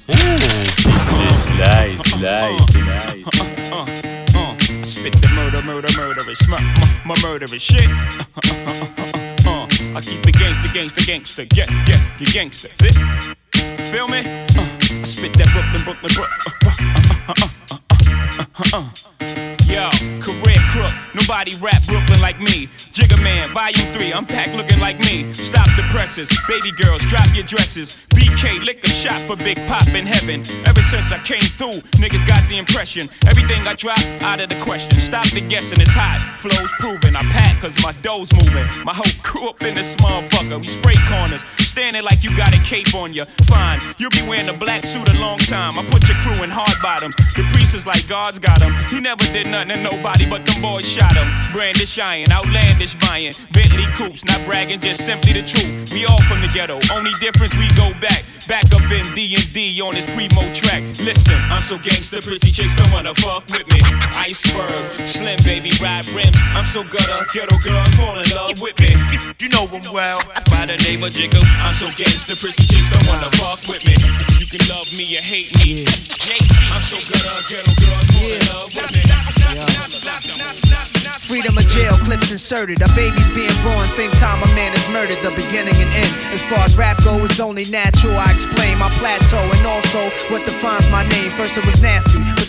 DJ 0.09 1.35
Slice, 1.35 2.01
Slice, 2.11 2.67
Slice. 2.73 3.73
Uh, 3.73 3.87
uh, 4.35 4.57
I 4.59 4.83
spit 4.83 5.13
the 5.21 5.29
murder, 5.35 5.63
murder, 5.67 5.89
murderous, 5.97 6.49
my, 6.49 6.61
my, 7.05 7.15
my 7.15 7.23
murderous 7.23 7.63
shit. 7.63 9.30
Uh, 9.93 9.99
I 9.99 10.01
keep 10.01 10.27
it 10.27 10.35
gangster, 10.35 10.73
gangster, 10.73 11.05
gangster, 11.05 11.43
yeah, 11.55 11.85
yeah, 11.89 12.19
the 12.19 12.25
gangster, 12.25 12.69
fit. 12.69 12.95
Feel 13.89 14.07
me? 14.07 14.19
Uh, 14.19 15.01
I 15.01 15.05
spit 15.05 15.33
that 15.35 15.49
Brooklyn, 15.53 15.83
Brooklyn, 15.83 16.13
Brooklyn. 16.15 16.41
Uh, 16.65 16.75
uh, 17.29 17.35
uh, 17.37 17.45
uh, 17.71 17.79
uh, 17.81 18.05
uh, 18.39 18.79
uh, 18.79 18.91
uh. 19.07 19.10
Yo, 19.71 19.89
career 20.19 20.59
crook, 20.75 20.91
nobody 21.15 21.55
rap 21.63 21.81
Brooklyn 21.87 22.21
like 22.21 22.41
me. 22.41 22.67
Jigga 22.91 23.23
Man, 23.23 23.47
Volume 23.55 23.87
3, 23.95 24.13
I'm 24.13 24.27
packed 24.27 24.57
looking 24.57 24.81
like 24.81 24.99
me. 24.99 25.33
Stop 25.33 25.69
the 25.77 25.87
presses, 25.95 26.29
baby 26.49 26.73
girls, 26.73 26.99
drop 27.07 27.29
your 27.37 27.45
dresses. 27.45 28.05
BK, 28.11 28.65
lick 28.65 28.83
a 28.83 28.89
shot 28.89 29.21
for 29.21 29.37
Big 29.37 29.57
Pop 29.69 29.87
in 29.95 30.07
heaven. 30.07 30.43
Ever 30.67 30.81
since 30.81 31.13
I 31.13 31.19
came 31.19 31.47
through, 31.55 31.79
niggas 32.03 32.27
got 32.27 32.43
the 32.49 32.59
impression. 32.59 33.07
Everything 33.29 33.65
I 33.65 33.75
drop, 33.75 34.03
out 34.23 34.41
of 34.41 34.49
the 34.49 34.59
question. 34.59 34.99
Stop 34.99 35.31
the 35.31 35.41
guessing, 35.41 35.81
it's 35.81 35.95
hot, 35.95 36.19
flows 36.43 36.73
proven. 36.81 37.15
I 37.15 37.23
pack 37.31 37.61
cause 37.61 37.81
my 37.81 37.93
dough's 38.03 38.35
moving. 38.35 38.67
My 38.85 38.93
whole 38.93 39.15
crew 39.23 39.51
up 39.51 39.63
in 39.63 39.77
this 39.77 39.95
motherfucker. 39.97 40.59
We 40.59 40.67
spray 40.67 40.99
corners, 41.07 41.45
standing 41.59 42.03
like 42.03 42.25
you 42.25 42.37
got 42.37 42.53
a 42.53 42.61
cape 42.65 42.93
on 42.95 43.13
you. 43.13 43.25
Fine, 43.47 43.79
you'll 43.99 44.11
be 44.11 44.27
wearing 44.27 44.49
a 44.49 44.57
black 44.59 44.83
suit 44.83 45.09
a 45.15 45.17
long 45.21 45.39
time. 45.39 45.79
I 45.79 45.87
put 45.87 46.09
your 46.09 46.19
crew 46.19 46.43
in 46.43 46.51
hard 46.51 46.75
bottoms. 46.83 47.15
The 47.39 47.47
priest 47.55 47.75
is 47.75 47.87
like 47.87 48.09
God's 48.09 48.41
got 48.41 48.61
him. 48.61 48.75
He 48.89 48.99
never 48.99 49.23
did 49.31 49.47
nothing 49.47 49.60
to 49.69 49.77
nobody, 49.83 50.29
but 50.29 50.47
them 50.47 50.63
boys 50.63 50.89
shot 50.89 51.15
him. 51.17 51.29
Brandish 51.53 51.99
iron, 51.99 52.33
outlandish 52.33 52.95
buying. 52.97 53.33
Bentley 53.53 53.87
coops, 53.95 54.25
not 54.25 54.41
bragging, 54.47 54.81
just 54.81 55.05
simply 55.05 55.33
the 55.33 55.43
truth. 55.43 55.93
We 55.93 56.07
all 56.07 56.21
from 56.23 56.41
the 56.41 56.49
ghetto, 56.49 56.79
only 56.93 57.11
difference 57.21 57.55
we 57.57 57.69
go 57.77 57.93
back. 58.01 58.25
Back 58.49 58.67
up 58.75 58.83
in 58.91 59.07
D&D 59.15 59.81
on 59.81 59.95
this 59.95 60.07
primo 60.11 60.43
track. 60.53 60.83
Listen, 60.99 61.39
I'm 61.51 61.63
so 61.63 61.79
gangster, 61.79 62.21
pretty 62.21 62.51
chicks 62.51 62.75
don't 62.75 62.91
wanna 62.93 63.15
fuck 63.15 63.47
with 63.47 63.69
me. 63.69 63.81
Iceberg, 64.17 64.91
slim 65.07 65.39
baby, 65.45 65.71
ride 65.81 66.07
rims. 66.15 66.39
I'm 66.55 66.65
so 66.65 66.83
gutter, 66.83 67.27
ghetto 67.33 67.57
girls 67.59 67.95
fall 67.95 68.19
in 68.19 68.29
love 68.35 68.61
with 68.61 68.79
me. 68.81 68.91
You 69.41 69.49
know 69.49 69.67
him 69.67 69.83
well. 69.93 70.21
By 70.51 70.67
the 70.67 70.77
name 70.85 71.03
of 71.03 71.13
Jigga, 71.13 71.41
I'm 71.63 71.75
so 71.75 71.89
gangster, 71.97 72.37
pretty 72.37 72.65
chicks 72.67 72.91
don't 72.91 73.07
wanna 73.09 73.31
fuck 73.37 73.61
with 73.69 73.85
me. 73.87 74.30
You 74.51 74.59
can 74.59 74.67
love 74.67 74.91
me 74.99 75.07
or 75.15 75.23
hate 75.23 75.55
me. 75.63 75.87
JC, 75.87 76.75
I'm 76.75 76.83
so 76.83 76.99
gutter, 77.07 77.39
ghetto 77.47 77.71
girls 77.71 78.03
fall 78.11 78.35
in 78.35 78.43
love 78.51 78.67
with 78.75 78.91
me. 78.91 78.99
Freedom 81.23 81.55
of 81.55 81.69
jail 81.69 81.95
clips 82.03 82.33
inserted. 82.33 82.83
A 82.83 82.91
baby's 82.99 83.31
being 83.31 83.55
born, 83.63 83.87
same 83.87 84.11
time 84.19 84.43
a 84.43 84.47
man 84.59 84.75
is 84.75 84.89
murdered. 84.89 85.23
The 85.23 85.31
beginning 85.31 85.79
and 85.79 85.95
end. 85.95 86.11
As 86.35 86.43
far 86.43 86.67
as 86.67 86.77
rap 86.77 86.99
go, 87.05 87.23
it's 87.23 87.39
only 87.39 87.63
natural. 87.71 88.19
I 88.19 88.33
explain 88.33 88.79
my 88.79 88.91
plateau 88.99 89.39
and 89.39 89.67
also 89.67 90.11
what 90.35 90.43
defines 90.45 90.91
my 90.91 91.07
name. 91.07 91.31
First 91.39 91.57
it 91.57 91.65
was 91.65 91.81
nasty, 91.81 92.19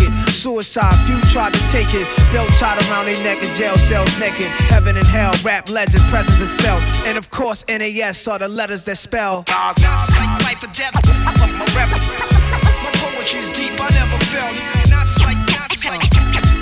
it. 0.00 0.10
Suicide, 0.30 0.94
few 1.06 1.20
tried 1.30 1.54
to 1.54 1.60
take 1.68 1.94
it. 1.94 2.06
Belt 2.32 2.50
tied 2.58 2.80
around 2.88 3.06
their 3.06 3.22
neck 3.22 3.42
in 3.42 3.52
jail 3.54 3.76
cells 3.76 4.10
naked. 4.18 4.48
Heaven 4.70 4.96
and 4.96 5.06
hell, 5.06 5.32
rap 5.44 5.68
legend, 5.70 6.02
presence 6.08 6.40
is 6.40 6.54
felt. 6.54 6.82
And 7.06 7.18
of 7.18 7.30
course, 7.30 7.64
NAS 7.68 8.26
are 8.28 8.38
the 8.38 8.48
letters 8.48 8.84
that 8.84 8.96
spell. 8.96 9.44
It's 9.46 9.82
like 10.16 10.32
life 10.44 10.62
or 10.62 10.72
death. 10.74 10.94
My 11.24 11.66
rap, 11.76 11.90
my 11.90 12.90
poetry's 13.00 13.48
deep. 13.48 13.72
I 13.78 13.88
never 13.94 14.18
felt. 14.30 14.56
Now 14.90 15.02
it's 15.02 15.22
like, 15.24 15.36
now 15.48 16.57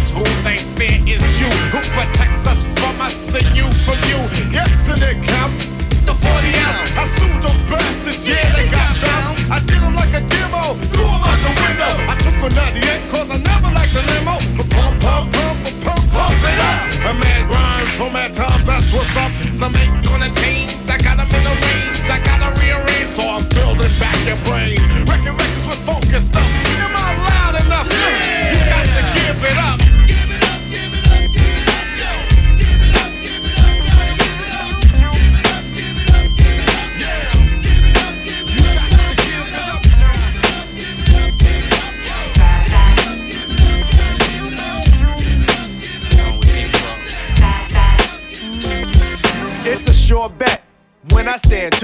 It's 0.00 0.08
who 0.16 0.24
they 0.40 0.56
fear 0.80 0.96
is 1.04 1.20
you, 1.36 1.50
who 1.68 1.80
protects 1.92 2.46
us 2.48 2.64
from 2.80 2.96
us 3.04 3.34
and 3.36 3.44
you 3.52 3.68
from 3.84 4.00
you. 4.08 4.20
Yes, 4.48 4.88
and 4.88 5.02
it 5.04 5.20
counts. 5.28 5.68
The 6.08 6.16
40 6.16 6.24
ounce, 6.64 6.88
I 6.96 7.04
sued 7.20 7.36
those 7.44 7.60
bastards, 7.68 8.24
yeah, 8.24 8.48
they 8.56 8.64
got 8.72 8.88
bounced. 8.96 9.52
I 9.52 9.60
did 9.60 9.76
them 9.76 9.94
like 9.94 10.08
a 10.16 10.24
demo, 10.24 10.72
threw 10.88 11.04
them 11.04 11.20
out 11.20 11.40
the 11.44 11.52
window. 11.52 11.92
I 12.08 12.16
took 12.16 12.32
a 12.40 12.48
98, 12.48 13.12
cause 13.12 13.28
I 13.28 13.38
never 13.44 13.68
liked 13.76 13.92
the 13.92 14.00
limo. 14.08 14.40
But 14.56 14.68
pump, 14.72 14.96
pump, 15.04 15.26
pump, 15.36 15.58
pump, 15.84 16.04
pump 16.16 16.48
it 16.48 16.60
up. 16.64 16.80
A 17.04 17.12
man 17.20 17.40
grinds 17.44 17.92
so 18.00 18.08
mad 18.08 18.32
times, 18.32 18.64
that's 18.64 18.88
what's 18.96 19.16
up. 19.20 19.30
Some 19.60 19.76
ain't 19.76 20.09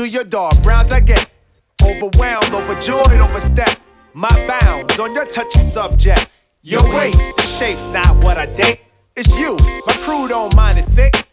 to 0.06 0.12
your 0.12 0.24
dark 0.24 0.62
browns, 0.62 0.92
I 0.92 1.00
get 1.00 1.28
overwhelmed, 1.82 2.54
overjoyed, 2.54 3.20
overstep 3.20 3.80
my 4.14 4.30
bounds 4.46 4.98
on 5.00 5.14
your 5.14 5.26
touchy 5.26 5.60
subject. 5.60 6.30
Your 6.62 6.82
weight, 6.94 7.16
shape's 7.40 7.84
not 7.84 8.16
what 8.18 8.38
I 8.38 8.46
date. 8.46 8.80
It's 9.16 9.28
you. 9.38 9.56
My 9.86 9.94
crew 10.02 10.28
don't 10.28 10.54
mind 10.54 10.78
it 10.78 10.86
thick. 10.86 11.26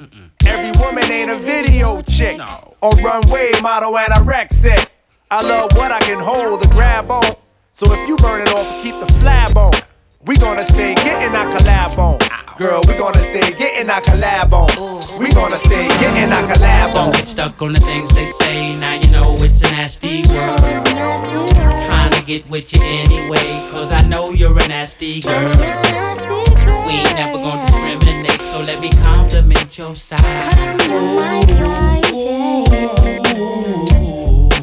Every 0.45 0.71
woman 0.81 1.03
ain't 1.05 1.29
a 1.29 1.37
video 1.37 2.01
chick 2.01 2.39
or 2.81 2.91
runway 2.91 3.51
model 3.61 3.93
anorexic. 3.93 4.89
I 5.29 5.47
love 5.47 5.71
what 5.75 5.91
I 5.91 5.99
can 5.99 6.19
hold 6.19 6.61
the 6.61 6.67
grab 6.69 7.11
on. 7.11 7.33
So 7.73 7.91
if 7.93 8.07
you 8.07 8.15
burn 8.17 8.41
it 8.41 8.49
off, 8.53 8.81
keep 8.81 8.99
the 8.99 9.07
flab 9.19 9.55
on. 9.55 9.82
We 10.25 10.35
gonna 10.37 10.63
stay 10.63 10.95
getting 10.95 11.35
our 11.35 11.51
collab 11.51 11.97
on. 11.97 12.17
Girl, 12.57 12.81
we 12.87 12.93
gonna 12.93 13.21
stay 13.21 13.51
getting 13.57 13.89
our 13.89 13.99
collab 13.99 14.53
on. 14.53 15.19
We 15.19 15.29
gonna 15.31 15.59
stay 15.59 15.89
getting 15.99 16.31
our 16.31 16.43
collab 16.43 16.93
Don't 16.93 17.07
on. 17.07 17.11
get 17.11 17.27
stuck 17.27 17.61
on 17.61 17.73
the 17.73 17.81
things 17.81 18.09
they 18.15 18.27
say. 18.27 18.73
Now 18.73 18.93
you 18.93 19.11
know 19.11 19.35
it's 19.43 19.59
a 19.61 19.65
nasty 19.65 20.23
world. 20.29 20.59
Trying 21.81 22.11
to 22.13 22.23
get 22.25 22.49
with 22.49 22.71
you 22.73 22.81
anyway, 22.81 23.67
cause 23.69 23.91
I 23.91 24.01
know 24.07 24.31
you're 24.31 24.57
a 24.57 24.67
nasty 24.69 25.19
girl. 25.19 25.51
We 26.87 26.93
ain't 26.93 27.15
never 27.15 27.37
gonna 27.37 27.61
discriminate, 27.61 28.41
so 28.49 28.61
let 28.61 28.79
me 28.79 28.91
compliment 29.03 29.77
your 29.77 29.93
side. 29.93 30.21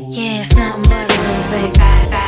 Yeah, 0.09 0.40
it's 0.40 0.55
nothing 0.55 0.83
but 0.85 1.12
a 1.12 2.19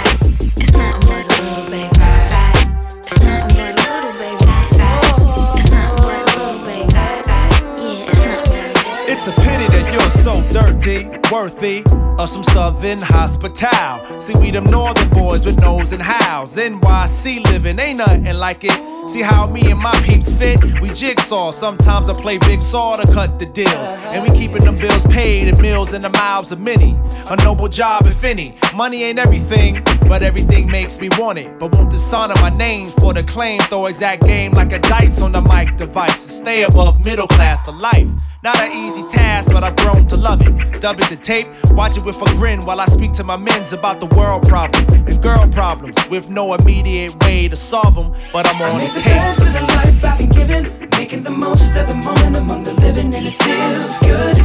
it's 9.25 9.39
a 9.39 9.41
pity 9.41 9.67
that 9.69 9.93
you're 9.93 10.11
so 10.11 10.43
dirty. 10.51 11.07
worthy, 11.31 11.83
of 12.19 12.29
some 12.29 12.43
southern 12.43 12.99
hospital. 12.99 14.21
See, 14.21 14.37
we 14.39 14.51
them 14.51 14.65
northern 14.65 15.09
boys 15.11 15.45
with 15.45 15.61
nose 15.61 15.93
and 15.93 16.03
howls. 16.03 16.57
NYC 16.57 17.45
living 17.45 17.79
ain't 17.79 17.99
nothing 17.99 18.35
like 18.35 18.65
it. 18.65 18.79
See 19.13 19.21
how 19.21 19.47
me 19.47 19.71
and 19.71 19.79
my 19.79 19.93
peeps 20.07 20.35
fit? 20.35 20.59
We 20.81 20.89
jigsaw. 20.89 21.51
Sometimes 21.51 22.09
I 22.09 22.15
play 22.15 22.39
big 22.39 22.63
saw 22.63 22.97
to 22.97 23.07
cut 23.13 23.39
the 23.39 23.45
deals. 23.45 23.69
And 23.69 24.23
we 24.23 24.31
keeping 24.31 24.65
them 24.65 24.75
bills 24.75 25.05
paid 25.09 25.49
and 25.49 25.61
meals 25.61 25.93
in 25.93 26.01
the 26.01 26.09
mouths 26.09 26.51
of 26.51 26.61
many. 26.61 26.97
A 27.31 27.37
noble 27.45 27.69
job, 27.69 28.07
if 28.07 28.25
any. 28.25 28.57
Money 28.75 29.03
ain't 29.03 29.19
everything, 29.19 29.77
but 30.09 30.23
everything 30.23 30.67
makes 30.67 30.99
me 30.99 31.11
want 31.19 31.39
it. 31.39 31.59
But 31.59 31.75
won't 31.75 31.91
the 31.91 31.99
son 31.99 32.31
of 32.31 32.41
my 32.41 32.49
name 32.49 32.89
for 32.89 33.13
the 33.13 33.23
claim 33.23 33.61
throw 33.61 33.85
exact 33.85 34.25
game 34.25 34.53
like 34.53 34.73
a 34.73 34.79
dice 34.79 35.21
on 35.21 35.33
the 35.33 35.43
mic 35.43 35.77
device? 35.77 36.25
To 36.25 36.31
stay 36.31 36.63
above 36.63 37.05
middle 37.05 37.27
class 37.27 37.63
for 37.67 37.73
life. 37.73 38.09
Not 38.43 38.59
an 38.59 38.73
easy 38.73 39.03
task, 39.15 39.53
but 39.53 39.63
I've 39.63 39.77
grown 39.77 40.07
to 40.09 40.17
love 40.17 40.41
it. 40.41 40.81
Dub 40.81 40.99
it 40.99 41.09
to 41.11 41.17
tape, 41.17 41.47
watch 41.73 41.97
it 41.97 42.05
with 42.05 42.21
a 42.21 42.25
grin 42.37 42.65
while 42.65 42.81
I 42.81 42.87
speak 42.87 43.13
to 43.13 43.25
my 43.25 43.37
men's 43.37 43.73
about 43.73 44.01
the 44.01 44.07
world 44.07 44.49
problems 44.49 44.89
and 44.89 45.23
girl 45.23 45.47
problems 45.53 45.97
with 46.09 46.29
no 46.29 46.55
immediate 46.55 47.15
way 47.23 47.49
to 47.49 47.55
solve 47.55 47.95
them. 47.95 48.13
But 48.33 48.49
I'm 48.49 48.61
on 48.61 48.81
I 48.81 49.02
the 49.03 49.65
life 49.77 50.05
I've 50.05 50.19
been 50.19 50.31
given, 50.31 50.89
making 50.97 51.23
the 51.23 51.31
most 51.31 51.77
of 51.77 51.89
the 51.89 51.95
moment 51.95 52.37
among 52.37 52.65
the 52.65 52.75
living, 52.81 53.15
and 53.15 53.27
it 53.27 53.35
feels 53.35 53.99
good. 53.99 54.37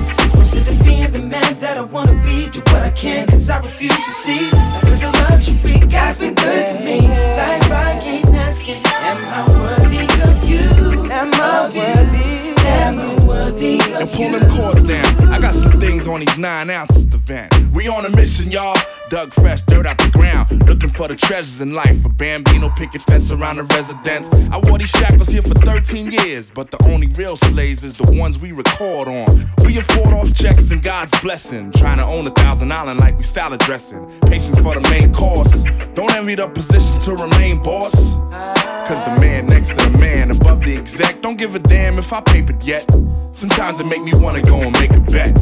Being 0.83 1.11
the 1.11 1.19
man 1.19 1.59
that 1.59 1.77
I 1.77 1.81
wanna 1.81 2.15
be, 2.23 2.49
do 2.49 2.59
what 2.71 2.81
I 2.81 2.91
cause 2.91 3.49
I 3.49 3.59
refuse 3.59 3.91
to 3.91 4.11
see. 4.11 4.47
Is 4.91 5.03
a 5.03 5.11
luxury, 5.29 5.85
God's 5.87 6.17
been 6.17 6.33
good 6.33 6.65
to 6.67 6.79
me. 6.79 7.01
Life 7.01 7.71
I 7.71 7.99
ain't 8.03 8.29
asking, 8.29 8.86
am 9.07 9.23
I 9.25 9.47
worthy 9.61 10.03
of 10.27 10.49
you? 10.49 11.11
Am 11.11 11.31
I 11.33 11.71
worthy? 11.73 12.55
Am 12.59 12.99
I 12.99 13.25
worthy 13.25 13.79
of 13.79 14.01
and 14.01 14.11
pull 14.11 14.29
them 14.31 14.49
cords 14.51 14.83
down. 14.83 15.05
I 15.29 15.39
got 15.39 15.55
some 15.55 15.79
things 15.79 16.07
on 16.07 16.19
these 16.19 16.37
nine 16.37 16.69
ounces 16.69 17.05
to 17.07 17.17
vent. 17.17 17.53
We 17.71 17.87
on 17.87 18.05
a 18.05 18.15
mission, 18.15 18.51
y'all. 18.51 18.77
Dug 19.09 19.33
fresh 19.33 19.61
dirt 19.61 19.87
out 19.87 19.97
the 19.97 20.09
ground, 20.09 20.67
looking 20.67 20.89
for 20.89 21.07
the 21.07 21.15
treasures 21.15 21.61
in 21.61 21.73
life. 21.73 22.03
A 22.03 22.09
bambino 22.09 22.69
picket 22.75 23.01
fence 23.01 23.31
around 23.31 23.55
the 23.55 23.63
residence. 23.63 24.27
I 24.51 24.59
wore 24.67 24.77
these 24.77 24.89
shackles 24.89 25.29
here 25.29 25.41
for 25.41 25.53
13 25.53 26.11
years, 26.11 26.49
but 26.49 26.71
the 26.71 26.77
only 26.91 27.07
real 27.07 27.37
slaves 27.37 27.85
is 27.85 27.97
the 27.97 28.11
ones 28.19 28.37
we 28.37 28.51
record 28.51 29.07
on. 29.07 29.45
We 29.63 29.77
afford 29.77 30.11
off 30.11 30.33
checks 30.33 30.71
and 30.71 30.83
God's 30.83 31.17
blessing. 31.21 31.71
Trying 31.71 31.99
to 31.99 32.05
own 32.05 32.27
a 32.27 32.31
thousand 32.31 32.73
island 32.73 32.99
like 32.99 33.15
we 33.15 33.23
salad 33.23 33.61
dressing. 33.61 34.05
Patience 34.27 34.59
for 34.59 34.73
the 34.73 34.81
main 34.89 35.13
course. 35.13 35.63
Don't 35.93 36.13
envy 36.13 36.35
the 36.35 36.49
position 36.49 36.99
to 36.99 37.11
remain 37.15 37.63
boss. 37.63 38.56
Cause 38.87 39.03
the 39.03 39.19
man 39.19 39.47
next 39.47 39.69
to 39.69 39.75
the 39.75 39.97
man 39.97 40.31
above 40.31 40.61
the 40.61 40.73
exec 40.73 41.21
don't 41.21 41.37
give 41.37 41.55
a 41.55 41.59
damn 41.59 41.99
if 41.99 42.13
I 42.13 42.21
papered 42.21 42.63
yet. 42.63 42.87
Sometimes 43.31 43.81
it 43.81 43.85
make 43.85 44.01
me 44.01 44.13
wanna 44.15 44.41
go 44.41 44.55
and 44.55 44.71
make 44.79 44.91
a 44.91 45.01
bet. 45.01 45.35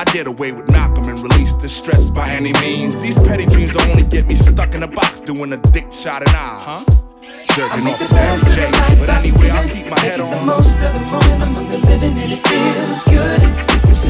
I 0.00 0.04
did 0.12 0.26
away 0.26 0.52
with 0.52 0.70
Malcolm 0.70 1.04
and 1.04 1.18
release 1.20 1.52
the 1.52 1.68
stress 1.68 2.08
by 2.08 2.30
any 2.30 2.54
means. 2.54 2.98
These 3.02 3.18
petty 3.18 3.44
dreams 3.44 3.74
will 3.74 3.82
only 3.82 4.04
get 4.04 4.26
me 4.26 4.32
stuck 4.34 4.74
in 4.74 4.82
a 4.82 4.88
box 4.88 5.20
doing 5.20 5.52
a 5.52 5.58
dick 5.58 5.92
shot 5.92 6.22
and 6.26 6.30
eye, 6.30 6.58
huh? 6.58 6.84
Jerking 7.54 7.86
off 7.86 7.98
the 7.98 8.06
a 8.06 8.14
Mary 8.14 8.32
best 8.32 8.46
of 8.46 8.48
the 8.48 8.54
J. 8.54 8.70
life 8.72 8.98
But 8.98 9.10
anyway, 9.10 9.50
I'll 9.50 9.68
keep 9.68 9.88
my 9.90 10.00
head 10.00 10.18
making 10.18 10.30
the 10.30 10.46
most 10.46 10.80
of 10.80 10.94
the 10.94 11.00
moment 11.12 11.70
the 11.70 11.78
living, 11.86 12.16
and 12.16 12.32
it 12.32 12.40
feels 12.48 13.04
good. 13.04 13.40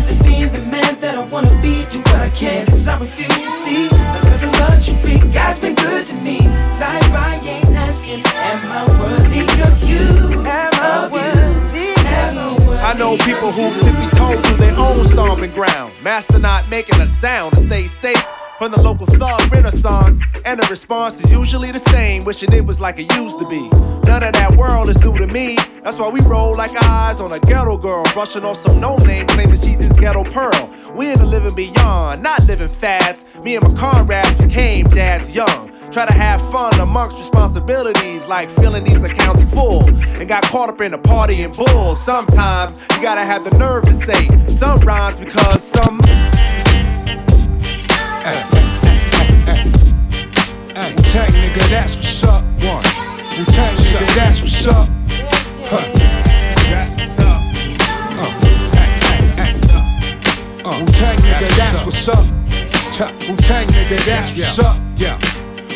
To 0.06 0.22
being 0.22 0.52
the 0.52 0.62
man 0.62 1.00
that 1.00 1.16
I 1.16 1.24
wanna 1.26 1.60
be, 1.60 1.84
do 1.86 1.98
what 1.98 2.22
I 2.22 2.30
can, 2.30 2.64
cause 2.66 2.86
I 2.86 3.00
refuse 3.00 3.42
to 3.42 3.50
see. 3.50 4.45
Is 4.56 4.92
a 4.92 4.96
luxury, 4.96 5.32
God's 5.32 5.58
been 5.58 5.74
good 5.74 6.06
to 6.06 6.14
me. 6.16 6.40
Life 6.40 7.12
I 7.12 7.40
ain't 7.44 7.68
asking, 7.76 8.22
am 8.26 8.66
I 8.66 8.86
worthy 9.00 9.40
of 9.62 9.88
you? 9.88 10.40
Am 10.40 10.72
I 10.74 11.08
worthy? 11.10 11.94
Am 11.96 12.38
I 12.38 12.54
worthy? 12.66 12.78
I 12.78 12.94
know 12.98 13.16
people 13.18 13.52
who 13.52 13.72
tippy 13.80 14.16
toe 14.16 14.40
to 14.40 14.54
their 14.54 14.78
own 14.78 15.04
stomping 15.04 15.52
ground. 15.52 15.92
Master 16.02 16.38
not 16.38 16.68
making 16.70 17.00
a 17.00 17.06
sound 17.06 17.54
to 17.54 17.60
stay 17.60 17.86
safe 17.86 18.35
from 18.58 18.72
the 18.72 18.80
local 18.80 19.06
thug 19.06 19.52
renaissance. 19.52 20.20
And 20.44 20.60
the 20.60 20.66
response 20.68 21.22
is 21.22 21.30
usually 21.30 21.70
the 21.70 21.78
same, 21.78 22.24
wishing 22.24 22.52
it 22.52 22.64
was 22.64 22.80
like 22.80 22.98
it 22.98 23.12
used 23.14 23.38
to 23.38 23.48
be. 23.48 23.68
None 24.06 24.22
of 24.22 24.32
that 24.32 24.54
world 24.56 24.88
is 24.88 24.98
new 25.00 25.16
to 25.18 25.26
me. 25.26 25.56
That's 25.82 25.98
why 25.98 26.08
we 26.08 26.20
roll 26.20 26.56
like 26.56 26.70
eyes 26.84 27.20
on 27.20 27.32
a 27.32 27.40
ghetto 27.40 27.76
girl, 27.76 28.04
brushing 28.14 28.44
off 28.44 28.58
some 28.58 28.80
no 28.80 28.96
name, 28.98 29.26
claiming 29.26 29.58
she's 29.58 29.78
his 29.78 29.88
ghetto 29.90 30.24
pearl. 30.24 30.70
We 30.94 31.12
in 31.12 31.18
the 31.18 31.26
living 31.26 31.54
beyond, 31.54 32.22
not 32.22 32.44
living 32.46 32.68
fads. 32.68 33.24
Me 33.42 33.56
and 33.56 33.68
my 33.68 33.78
comrades 33.78 34.34
became 34.36 34.86
dads 34.88 35.34
young. 35.34 35.72
Try 35.90 36.06
to 36.06 36.12
have 36.12 36.40
fun 36.50 36.78
amongst 36.80 37.18
responsibilities 37.18 38.26
like 38.26 38.50
filling 38.50 38.84
these 38.84 38.96
accounts 38.96 39.42
full. 39.54 39.86
And 40.18 40.28
got 40.28 40.44
caught 40.44 40.68
up 40.68 40.80
in 40.80 40.92
the 40.92 40.98
party 40.98 41.42
and 41.42 41.54
bull. 41.54 41.94
Sometimes 41.94 42.74
you 42.92 43.02
gotta 43.02 43.24
have 43.24 43.44
the 43.44 43.56
nerve 43.58 43.84
to 43.84 43.94
say 43.94 44.28
some 44.46 44.78
rhymes 44.80 45.18
because 45.18 45.62
some. 45.62 46.00
Hey, 48.26 48.42
Wu-Tang 50.96 51.30
nigga, 51.30 51.70
that's 51.70 51.94
what's 51.94 52.24
up. 52.24 52.42
One. 52.58 52.82
Wu-Tang 53.38 53.76
nigga, 53.76 54.14
that's 54.16 54.42
what's 54.42 54.66
up. 54.66 54.88
Huh. 55.70 55.86
That's 56.68 56.96
what's 56.96 57.18
up. 57.20 57.40
Uh, 58.18 58.26
uh, 58.74 59.44
uh, 59.44 60.68
uh 60.68 60.78
Wu-Tang 60.80 61.18
nigga, 61.18 61.48
that's 61.56 61.84
what's 61.84 62.08
up. 62.08 62.26
Cha- 62.92 63.14
Wu-Tang 63.28 63.68
nigga, 63.68 64.04
that's 64.04 64.36
what's 64.36 64.58
up. 64.58 64.80
Yeah. 64.96 65.20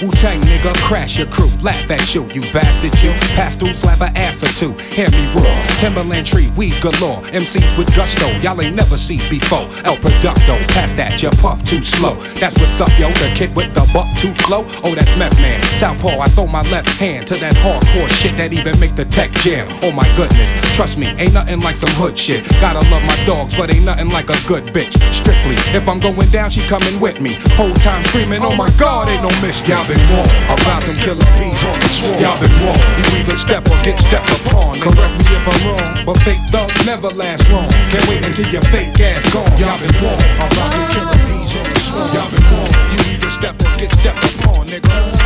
Wu-Tang 0.02 0.40
nigga, 0.40 0.74
crash 0.76 1.18
your 1.18 1.26
crew. 1.26 1.50
Laugh 1.60 1.90
at 1.90 2.14
you, 2.14 2.24
you 2.32 2.40
bastard 2.52 2.98
you. 3.02 3.12
Pass 3.36 3.54
through, 3.56 3.74
slap 3.74 4.00
a 4.00 4.16
ass 4.16 4.42
or 4.42 4.48
two. 4.48 4.72
Hear 4.94 5.10
me 5.10 5.26
roar. 5.34 5.54
Timberland 5.78 6.26
tree, 6.26 6.50
weed 6.56 6.80
galore. 6.80 7.20
MCs 7.32 7.76
with 7.76 7.94
gusto, 7.94 8.26
y'all 8.40 8.60
ain't 8.62 8.74
never 8.74 8.96
seen 8.96 9.28
before. 9.28 9.68
El 9.84 9.96
Producto, 9.98 10.56
pass 10.68 10.92
that, 10.94 11.22
you 11.22 11.28
puff 11.30 11.62
too 11.64 11.82
slow. 11.82 12.14
That's 12.40 12.56
what's 12.58 12.80
up, 12.80 12.88
yo. 12.98 13.08
The 13.08 13.30
kid 13.34 13.54
with 13.54 13.74
the 13.74 13.88
buck 13.92 14.06
too 14.18 14.34
slow. 14.46 14.64
Oh, 14.82 14.94
that's 14.94 15.14
Meth 15.18 15.36
Man. 15.36 15.62
Southpaw, 15.78 16.18
I 16.18 16.28
throw 16.28 16.46
my 16.46 16.62
left 16.62 16.88
hand 16.88 17.26
to 17.28 17.36
that 17.36 17.54
hardcore 17.56 18.08
shit 18.08 18.38
that 18.38 18.54
even 18.54 18.80
make 18.80 18.96
the 18.96 19.04
tech 19.04 19.32
jam. 19.32 19.68
Oh 19.82 19.92
my 19.92 20.08
goodness, 20.16 20.48
trust 20.74 20.96
me, 20.96 21.08
ain't 21.18 21.34
nothing 21.34 21.60
like 21.60 21.76
some 21.76 21.90
hood 21.90 22.16
shit. 22.16 22.48
Gotta 22.60 22.80
love 22.88 23.02
my 23.02 23.22
dogs, 23.26 23.54
but 23.54 23.70
ain't 23.70 23.84
nothing 23.84 24.08
like 24.08 24.30
a 24.30 24.38
good 24.48 24.64
bitch. 24.72 24.96
Strictly, 25.12 25.56
if 25.76 25.86
I'm 25.86 26.00
going 26.00 26.30
down, 26.30 26.50
she 26.50 26.66
coming 26.66 26.98
with 27.00 27.20
me. 27.20 27.34
Whole 27.60 27.74
time 27.74 28.02
screaming, 28.04 28.40
oh 28.42 28.56
my 28.56 28.70
god, 28.78 29.10
ain't 29.10 29.22
no 29.22 29.28
mystery. 29.42 29.89
Been 29.90 29.98
wrong 30.06 30.30
about 30.46 30.86
them 30.86 30.94
killer 31.02 31.26
bees 31.34 31.64
on 31.66 31.74
the 31.74 31.88
swarm. 31.90 32.22
Y'all 32.22 32.38
been 32.38 32.54
wrong. 32.62 32.78
You 32.94 33.18
either 33.18 33.34
step 33.34 33.66
or 33.66 33.74
get 33.82 33.98
stepped 33.98 34.30
upon. 34.38 34.78
Correct 34.78 35.18
me 35.18 35.26
if 35.26 35.42
I'm 35.42 35.66
wrong, 35.66 36.06
but 36.06 36.16
fake 36.22 36.46
thugs 36.46 36.86
never 36.86 37.08
last 37.18 37.50
long. 37.50 37.68
Can't 37.90 38.06
wait 38.06 38.24
until 38.24 38.46
your 38.52 38.62
fake 38.70 38.94
ass 39.00 39.18
gone. 39.34 39.50
Y'all 39.58 39.80
been 39.82 39.90
wrong 39.98 40.22
about 40.38 40.70
them 40.70 40.86
killer 40.94 41.18
bees 41.26 41.56
on 41.58 41.64
the 41.66 41.80
swarm. 41.80 42.06
Y'all 42.14 42.30
been 42.30 42.46
wrong. 42.54 42.70
You 42.94 43.18
either 43.18 43.30
step 43.30 43.58
or 43.58 43.76
get 43.82 43.90
stepped 43.90 44.22
upon, 44.38 44.68
nigga. 44.68 45.19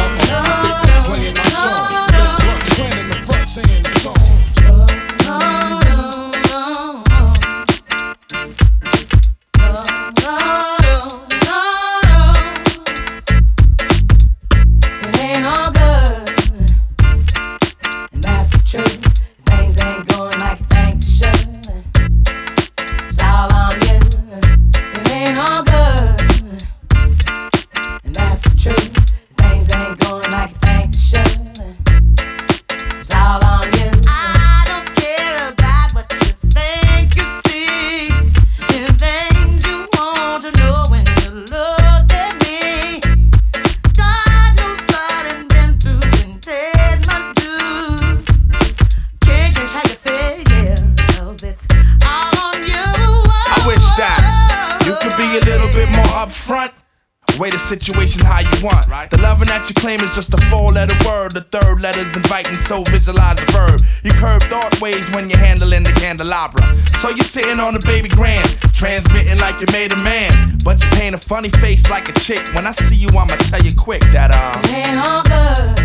Funny 71.24 71.48
face 71.48 71.88
like 71.90 72.08
a 72.08 72.12
chick. 72.20 72.40
When 72.54 72.66
I 72.66 72.72
see 72.72 72.96
you, 72.96 73.08
I'ma 73.08 73.36
tell 73.48 73.62
you 73.62 73.72
quick 73.76 74.02
that, 74.12 74.30
uh. 74.30 74.60
It 74.64 74.74
ain't 74.74 74.98
all 74.98 75.22
good, 75.22 75.78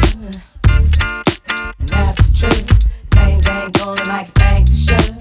and 1.80 1.89
that's 1.89 2.30
the 2.30 2.47
truth. 2.47 2.67
Things 3.12 3.47
ain't 3.47 3.73
going 3.78 4.08
like 4.08 4.28
you 4.28 4.34
think 4.34 4.67
they 4.67 4.75
should. 4.75 5.15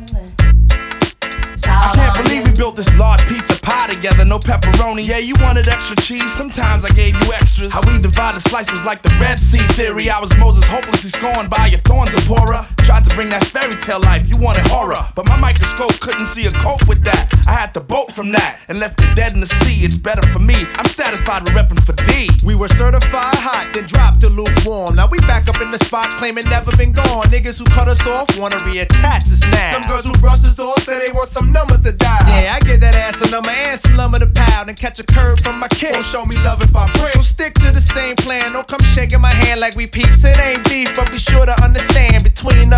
I 1.71 1.93
can't 1.95 2.17
believe 2.25 2.45
we 2.45 2.53
built 2.57 2.77
this 2.77 2.91
large 2.99 3.21
pizza 3.29 3.61
pie 3.61 3.87
together. 3.89 4.25
No 4.25 4.39
pepperoni. 4.39 5.07
Yeah, 5.07 5.19
you 5.19 5.35
wanted 5.41 5.69
extra 5.69 5.97
cheese, 5.97 6.33
sometimes 6.33 6.85
I 6.85 6.91
gave 6.91 7.15
you 7.15 7.33
extras. 7.33 7.73
How 7.73 7.81
we 7.87 8.01
divided 8.01 8.41
slice 8.41 8.71
was 8.71 8.85
like 8.85 9.03
the 9.03 9.15
Red 9.21 9.39
Sea 9.39 9.63
theory. 9.79 10.11
I 10.11 10.19
was 10.21 10.37
Moses 10.39 10.65
hopelessly 10.67 11.11
scorned 11.11 11.51
by 11.51 11.67
your 11.67 11.81
thorns, 11.81 12.11
Zipporah. 12.11 12.67
Tried 12.89 13.05
to 13.05 13.15
bring 13.15 13.29
that 13.29 13.45
fairy 13.45 13.77
tale 13.85 14.01
life, 14.01 14.33
you 14.33 14.41
wanted 14.41 14.65
horror. 14.73 14.97
But 15.15 15.29
my 15.29 15.37
microscope 15.37 15.93
couldn't 16.01 16.25
see 16.25 16.47
a 16.47 16.51
cope 16.65 16.89
with 16.89 17.05
that. 17.05 17.29
I 17.47 17.53
had 17.53 17.75
to 17.75 17.81
bolt 17.81 18.17
from 18.17 18.33
that 18.33 18.65
and 18.69 18.81
left 18.81 18.97
it 19.05 19.13
dead 19.15 19.35
in 19.35 19.45
the 19.45 19.47
sea. 19.61 19.85
It's 19.85 19.99
better 19.99 20.25
for 20.33 20.39
me. 20.39 20.57
I'm 20.81 20.89
satisfied 20.89 21.45
with 21.45 21.53
repping 21.53 21.85
for 21.85 21.93
D. 22.09 22.33
We 22.49 22.55
were 22.57 22.69
certified 22.69 23.37
hot, 23.45 23.69
then 23.77 23.85
dropped 23.85 24.23
to 24.23 24.31
lukewarm. 24.33 24.97
Now 24.97 25.07
we 25.07 25.19
back 25.29 25.53
up 25.53 25.61
in 25.61 25.71
the 25.71 25.77
spot, 25.77 26.09
claiming 26.17 26.49
never 26.49 26.73
been 26.81 26.93
gone. 26.93 27.29
Niggas 27.29 27.59
who 27.61 27.67
cut 27.77 27.93
us 27.93 28.01
off 28.07 28.33
wanna 28.41 28.57
reattach 28.65 29.29
us 29.29 29.45
now. 29.53 29.77
Them 29.77 29.85
girls 29.85 30.07
who 30.09 30.17
brush 30.17 30.41
us 30.49 30.59
off 30.59 30.81
say 30.81 30.97
they 30.97 31.13
want 31.13 31.29
some 31.29 31.53
numbers 31.53 31.83
to 31.83 31.93
dial. 31.93 32.25
Yeah, 32.41 32.57
I 32.57 32.61
get 32.65 32.81
that 32.81 32.97
ass 32.97 33.21
a 33.21 33.29
number 33.31 33.53
and 33.53 33.79
some 33.79 34.01
lumber 34.01 34.19
to 34.19 34.33
pound 34.33 34.73
and 34.73 34.79
catch 34.79 34.99
a 34.99 35.05
curve 35.05 35.41
from 35.41 35.61
my 35.61 35.69
kid. 35.69 35.93
Don't 35.93 36.09
show 36.09 36.25
me 36.25 36.41
love 36.41 36.63
if 36.65 36.75
I 36.75 36.89
break. 36.97 37.13
So 37.13 37.21
stick 37.21 37.53
to 37.61 37.69
the 37.71 37.85
same 37.85 38.17
plan. 38.17 38.49
Don't 38.57 38.67
come 38.67 38.81
shaking 38.81 39.21
my 39.21 39.35
hand 39.45 39.61
like 39.61 39.77
we 39.77 39.87
peeps. 39.87 40.25
It 40.25 40.41
ain't 40.41 40.65
beef, 40.65 40.89
but 40.97 41.13
be 41.13 41.19
sure 41.19 41.45
to 41.45 41.53
understand 41.63 42.25
between 42.25 42.73
us 42.73 42.78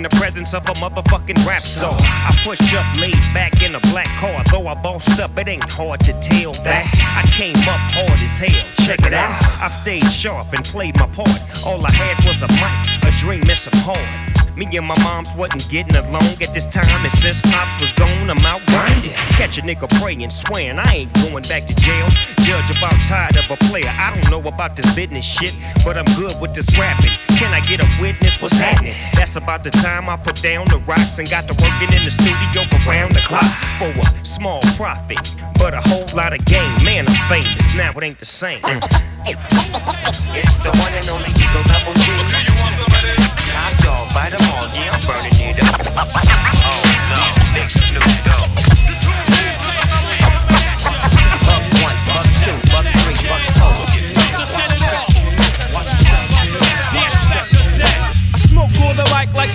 in 0.00 0.04
the 0.04 0.16
presence 0.16 0.54
of 0.54 0.64
a 0.64 0.72
motherfucking 0.80 1.46
rap 1.46 1.60
star. 1.60 1.94
I 2.00 2.32
push 2.42 2.72
up, 2.72 2.86
laid 2.98 3.20
back 3.34 3.62
in 3.62 3.74
a 3.74 3.80
black 3.92 4.08
car. 4.18 4.42
Though 4.50 4.66
I 4.66 4.74
bossed 4.74 5.20
up, 5.20 5.36
it 5.36 5.46
ain't 5.46 5.70
hard 5.70 6.00
to 6.00 6.12
tell 6.20 6.52
that. 6.64 6.88
I 7.20 7.28
came 7.30 7.56
up 7.68 7.80
hard 7.92 8.10
as 8.12 8.38
hell. 8.38 8.64
Check 8.86 9.00
it 9.06 9.12
out. 9.12 9.36
I 9.60 9.66
stayed 9.66 10.10
sharp 10.10 10.54
and 10.54 10.64
played 10.64 10.98
my 10.98 11.06
part. 11.08 11.40
All 11.66 11.84
I 11.84 11.92
had 11.92 12.16
was 12.24 12.40
a 12.40 12.48
mic, 12.48 13.04
a 13.04 13.10
dream, 13.18 13.42
and 13.42 13.58
some 13.58 13.76
heart. 13.84 14.49
Me 14.56 14.66
and 14.76 14.86
my 14.86 14.98
moms 15.02 15.34
wasn't 15.34 15.68
getting 15.70 15.96
along 15.96 16.36
at 16.42 16.52
this 16.52 16.66
time, 16.66 17.04
and 17.04 17.12
since 17.12 17.40
pops 17.40 17.80
was 17.80 17.92
gone, 17.92 18.30
I'm 18.30 18.44
out 18.44 18.64
grinding. 18.66 19.12
Catch 19.38 19.58
a 19.58 19.62
nigga 19.62 19.88
praying, 20.00 20.28
swearing 20.30 20.78
I 20.78 21.06
ain't 21.06 21.12
going 21.14 21.44
back 21.44 21.66
to 21.66 21.74
jail. 21.74 22.06
Judge 22.42 22.70
about 22.76 22.98
tired 23.08 23.36
of 23.36 23.50
a 23.50 23.56
player. 23.68 23.88
I 23.88 24.14
don't 24.14 24.30
know 24.30 24.46
about 24.48 24.76
this 24.76 24.94
business 24.94 25.24
shit, 25.24 25.56
but 25.84 25.96
I'm 25.96 26.04
good 26.16 26.40
with 26.40 26.54
this 26.54 26.66
rapping. 26.78 27.10
Can 27.38 27.54
I 27.54 27.60
get 27.60 27.80
a 27.80 27.88
witness? 28.00 28.40
What's 28.40 28.58
happening? 28.58 28.94
That's 29.14 29.36
about 29.36 29.64
the 29.64 29.70
time 29.70 30.08
I 30.08 30.16
put 30.16 30.42
down 30.42 30.66
the 30.68 30.78
rocks 30.78 31.18
and 31.18 31.28
got 31.30 31.46
to 31.48 31.54
working 31.62 31.96
in 31.96 32.04
the 32.04 32.10
studio 32.10 32.66
around 32.86 33.12
the 33.12 33.20
clock 33.20 33.44
for 33.78 33.90
a 33.90 34.24
small 34.24 34.60
profit, 34.76 35.36
but 35.58 35.74
a 35.74 35.80
whole 35.80 36.06
lot 36.14 36.32
of 36.32 36.44
gain. 36.44 36.84
Man, 36.84 37.06
I'm 37.08 37.28
famous 37.28 37.76
now. 37.76 37.92
It 37.92 38.02
ain't 38.02 38.18
the 38.18 38.26
same. 38.26 38.60
It's 40.32 40.58
the 40.58 40.70
one 40.70 40.92
and 40.94 41.08
only 41.10 41.28
Eagle 41.36 41.62
Double 41.64 41.92
G. 41.94 42.99
Hot 43.70 43.84
dog, 43.84 44.14
bite 44.14 44.32
'em 44.32 44.42
all, 44.54 44.68
yeah, 44.74 44.90
I'm 44.90 45.00
burning 45.06 45.32
it 45.38 45.62
up. 45.62 45.80
Oh 45.96 46.82
no, 47.10 47.54
big 47.54 47.70
Snoop 47.70 48.02
Dogg. 48.24 48.89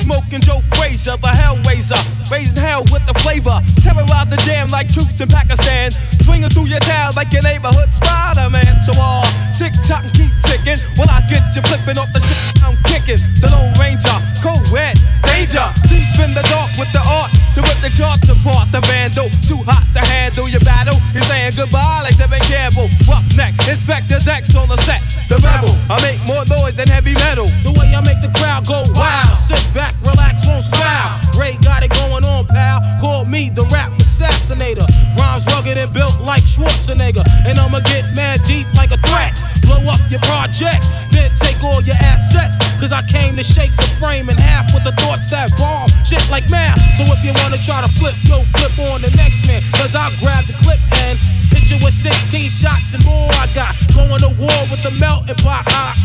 Smoking 0.06 0.42
Joe 0.42 0.62
Frazier, 0.78 1.18
the 1.18 1.34
Hellraiser. 1.34 1.98
Raising 2.30 2.62
hell 2.62 2.86
with 2.94 3.02
the 3.10 3.18
flavor. 3.26 3.58
Terrorize 3.82 4.30
the 4.30 4.38
jam 4.46 4.70
like 4.70 4.86
troops 4.86 5.18
in 5.20 5.28
Pakistan. 5.28 5.94
Swinging 6.22 6.54
through 6.54 6.70
your 6.70 6.80
town 6.86 7.18
like 7.18 7.34
your 7.34 7.42
neighborhood 7.42 7.90
Spider 7.90 8.54
Man. 8.54 8.78
So 8.78 8.94
uh, 8.94 9.02
all 9.02 9.26
tick 9.58 9.74
tock 9.82 10.06
and 10.06 10.14
keep 10.14 10.30
ticking. 10.46 10.78
When 10.94 11.10
I 11.10 11.26
get 11.26 11.50
you 11.58 11.66
flipping 11.66 11.98
off 11.98 12.14
the 12.14 12.22
shit 12.22 12.38
I'm 12.62 12.78
kicking. 12.86 13.18
The 13.42 13.50
Lone 13.50 13.74
Ranger, 13.82 14.14
co 14.46 14.54
ed, 14.78 15.02
danger. 15.26 15.66
Deep 15.90 16.06
in 16.22 16.38
the 16.38 16.46
dark 16.54 16.70
with 16.78 16.94
the 16.94 17.02
art 17.02 17.34
to 17.58 17.66
rip 17.66 17.80
the 17.82 17.90
charts 17.90 18.30
apart. 18.30 18.70
The 18.70 18.86
vandal, 18.86 19.34
too 19.42 19.58
hot 19.66 19.90
to 19.98 20.06
handle 20.06 20.46
your 20.46 20.62
battle. 20.62 21.02
He's 21.18 21.26
saying 21.26 21.58
goodbye 21.58 22.06
like 22.06 22.14
Tevin 22.14 22.46
Campbell. 22.46 22.92
Roughneck, 23.10 23.58
Inspectah 23.66 24.22
Deck's 24.22 24.54
on 24.54 24.70
the 24.70 24.78
set. 24.86 25.02
The 25.32 25.42
rebel, 25.42 25.74
I 25.90 25.98
make 26.06 26.22
more 26.28 26.46
noise 26.46 26.76
than 26.76 26.92
heavy 26.92 27.16
metal. 27.16 27.48
The 27.64 27.74
way 27.74 27.96
I 27.96 28.02
make 28.04 28.22
the 28.22 28.30
crowd 28.38 28.68
go 28.68 28.86
wild. 28.92 29.34
Sit 29.40 29.64
back, 29.74 29.95
relax, 30.04 30.46
won't 30.46 30.64
smile. 30.64 31.12
Ray 31.38 31.58
got 31.62 31.84
it 31.84 31.92
going 31.92 32.24
on, 32.24 32.46
pal. 32.48 32.82
Call 33.00 33.26
me 33.26 33.50
the 33.50 33.64
rap 33.72 33.92
assassinator. 34.00 34.88
Rhymes 35.18 35.46
rugged 35.48 35.78
and 35.78 35.92
built 35.94 36.20
like 36.22 36.44
Schwarzenegger. 36.44 37.24
And 37.46 37.60
I'ma 37.60 37.80
get 37.82 38.04
mad 38.16 38.44
deep 38.46 38.68
like 38.74 38.92
a 38.92 39.00
threat. 39.06 39.34
Blow 39.62 39.82
up 39.90 40.02
your 40.10 40.22
project, 40.22 40.86
then 41.12 41.32
take 41.36 41.62
all 41.64 41.82
your 41.82 41.98
assets. 42.00 42.58
Cause 42.80 42.92
I 42.92 43.02
came 43.04 43.36
to 43.36 43.44
shake 43.44 43.76
the 43.76 43.90
frame 44.00 44.30
in 44.30 44.38
half 44.38 44.72
with 44.74 44.84
the 44.84 44.94
thoughts 45.02 45.28
that 45.30 45.52
bomb. 45.58 45.90
Shit 46.04 46.24
like 46.30 46.50
math. 46.50 46.80
So 46.98 47.04
if 47.10 47.24
you 47.24 47.34
wanna 47.44 47.58
try 47.58 47.82
to 47.82 47.92
flip, 47.98 48.16
yo, 48.24 48.44
flip 48.56 48.78
on 48.92 49.02
the 49.02 49.12
next 49.18 49.46
man. 49.48 49.62
Cause 49.74 49.96
I'll 49.96 50.14
grab 50.20 50.46
the 50.46 50.54
clip 50.62 50.80
and 51.04 51.18
hit 51.52 51.72
you 51.72 51.84
with 51.84 51.94
16 51.94 52.50
shots 52.50 52.94
and 52.94 53.04
more. 53.04 53.32
I 53.42 53.48
got 53.54 53.74
going 53.94 54.22
to 54.22 54.32
war 54.38 54.60
with 54.70 54.84
the 54.84 54.92
melting 54.92 55.36
pot. 55.42 55.64
I, 55.68 56.05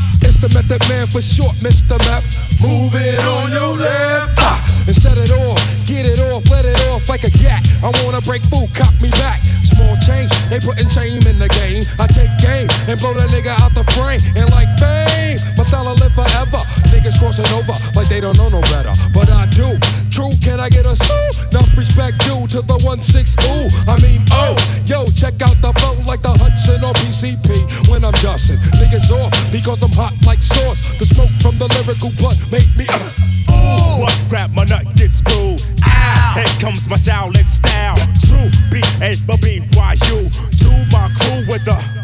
method 0.70 0.88
man 0.88 1.06
for 1.08 1.20
short, 1.20 1.56
Mr. 1.66 1.98
Map. 2.06 2.22
Move 2.62 2.94
it 2.94 3.18
on 3.26 3.50
your 3.50 3.74
left. 3.74 4.38
Ah, 4.38 4.62
and 4.86 4.94
set 4.94 5.18
it 5.18 5.30
off, 5.30 5.58
get 5.86 6.06
it 6.06 6.20
off, 6.30 6.46
let 6.50 6.64
it 6.64 6.78
off 6.92 7.08
like 7.08 7.24
a 7.24 7.30
gat. 7.30 7.66
I 7.82 7.90
wanna 8.04 8.20
break 8.22 8.42
food, 8.46 8.70
cop 8.74 8.94
me 9.00 9.10
back. 9.18 9.40
Small 9.64 9.96
change, 10.06 10.30
they 10.48 10.60
putting 10.60 10.88
shame 10.88 11.26
in 11.26 11.38
the 11.38 11.48
game. 11.48 11.84
I 11.98 12.06
take 12.06 12.30
game 12.38 12.68
and 12.86 13.00
blow 13.00 13.14
that 13.14 13.30
nigga 13.34 13.50
out 13.58 13.74
the 13.74 13.84
frame. 13.98 14.20
And 14.36 14.46
like 14.54 14.70
fame, 14.78 15.42
my 15.56 15.64
style 15.64 15.90
live 15.96 16.14
forever. 16.14 16.62
Niggas 17.00 17.16
crossing 17.18 17.48
over 17.56 17.72
like 17.96 18.10
they 18.10 18.20
don't 18.20 18.36
know 18.36 18.50
no 18.50 18.60
better. 18.68 18.92
But 19.14 19.32
I 19.32 19.48
do. 19.56 19.72
True, 20.12 20.36
can 20.44 20.60
I 20.60 20.68
get 20.68 20.84
a 20.84 20.94
sue? 20.94 21.48
Enough 21.48 21.72
respect 21.72 22.20
due 22.28 22.44
to 22.52 22.60
the 22.60 22.76
1-6 22.76 23.40
ooh. 23.40 23.72
I 23.88 23.96
mean, 24.04 24.20
oh, 24.30 24.52
yo, 24.84 25.08
check 25.16 25.40
out 25.40 25.56
the 25.64 25.72
flow 25.80 25.96
like 26.04 26.20
the 26.20 26.28
Hudson 26.28 26.84
or 26.84 26.92
PCP 27.00 27.88
when 27.88 28.04
I'm 28.04 28.12
dusting. 28.20 28.58
Niggas 28.76 29.08
off 29.16 29.32
because 29.50 29.82
I'm 29.82 29.96
hot 29.96 30.12
like 30.26 30.42
sauce. 30.42 30.98
The 30.98 31.06
smoke 31.06 31.32
from 31.40 31.56
the 31.56 31.72
lyrical 31.72 32.12
blood 32.20 32.36
make 32.52 32.68
me. 32.76 32.84
Uh, 32.84 33.00
ooh, 33.48 34.04
what 34.04 34.12
rap 34.28 34.50
my 34.50 34.64
nut 34.64 34.84
get 34.94 35.08
screwed? 35.08 35.64
Ow. 35.80 36.32
Here 36.36 36.52
comes 36.60 36.86
my 36.86 36.96
Shaolin 37.00 37.48
style. 37.48 37.96
True 38.20 38.52
B 38.68 38.84
A 39.00 39.16
B 39.24 39.40
B 39.40 39.64
Y 39.72 39.96
U. 40.12 40.28
To 40.28 40.68
my 40.92 41.08
crew 41.16 41.48
with 41.48 41.64
the. 41.64 41.99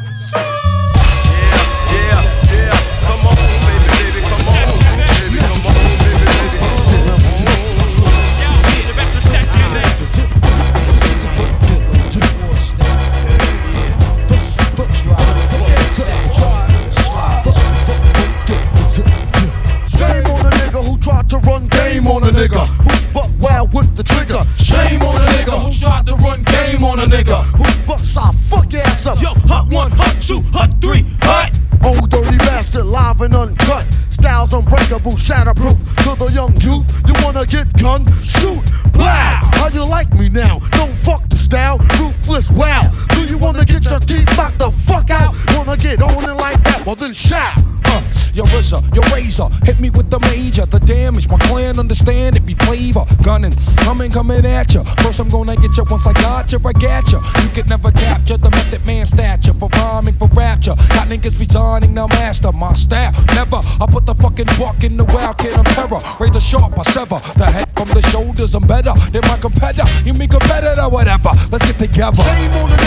Coming, 54.16 54.46
at 54.46 54.72
ya. 54.72 54.82
First, 55.02 55.20
I'm 55.20 55.28
gonna 55.28 55.56
get 55.56 55.76
ya 55.76 55.84
once 55.90 56.06
I 56.06 56.12
got 56.14 56.50
ya, 56.50 56.58
I 56.64 56.72
got 56.72 57.12
ya. 57.12 57.20
You 57.42 57.48
could 57.50 57.68
never 57.68 57.90
capture 57.90 58.38
the 58.38 58.48
method 58.50 58.86
man 58.86 59.04
stature 59.04 59.52
for 59.52 59.68
rhyming, 59.68 60.14
for 60.14 60.28
rapture. 60.28 60.74
Got 60.96 61.08
niggas 61.08 61.38
resigning, 61.38 61.92
now 61.92 62.06
master 62.06 62.50
my 62.52 62.72
style. 62.72 63.12
Never, 63.34 63.60
I 63.60 63.84
put 63.90 64.06
the 64.06 64.14
fucking 64.14 64.48
buck 64.58 64.82
in 64.84 64.96
the 64.96 65.04
wild 65.04 65.36
kid, 65.36 65.52
I'm 65.52 65.64
terror. 65.76 66.00
Razor 66.18 66.40
sharp, 66.40 66.78
I 66.78 66.82
sever 66.96 67.20
the 67.36 67.44
head 67.44 67.68
from 67.76 67.88
the 67.90 68.00
shoulders. 68.08 68.54
I'm 68.54 68.66
better 68.66 68.94
than 69.12 69.20
my 69.28 69.36
competitor. 69.36 69.84
You 70.06 70.14
mean 70.14 70.30
competitor, 70.30 70.88
whatever. 70.88 71.32
Let's 71.52 71.66
get 71.68 71.78
together. 71.78 72.22
On 72.24 72.70
the 72.72 72.78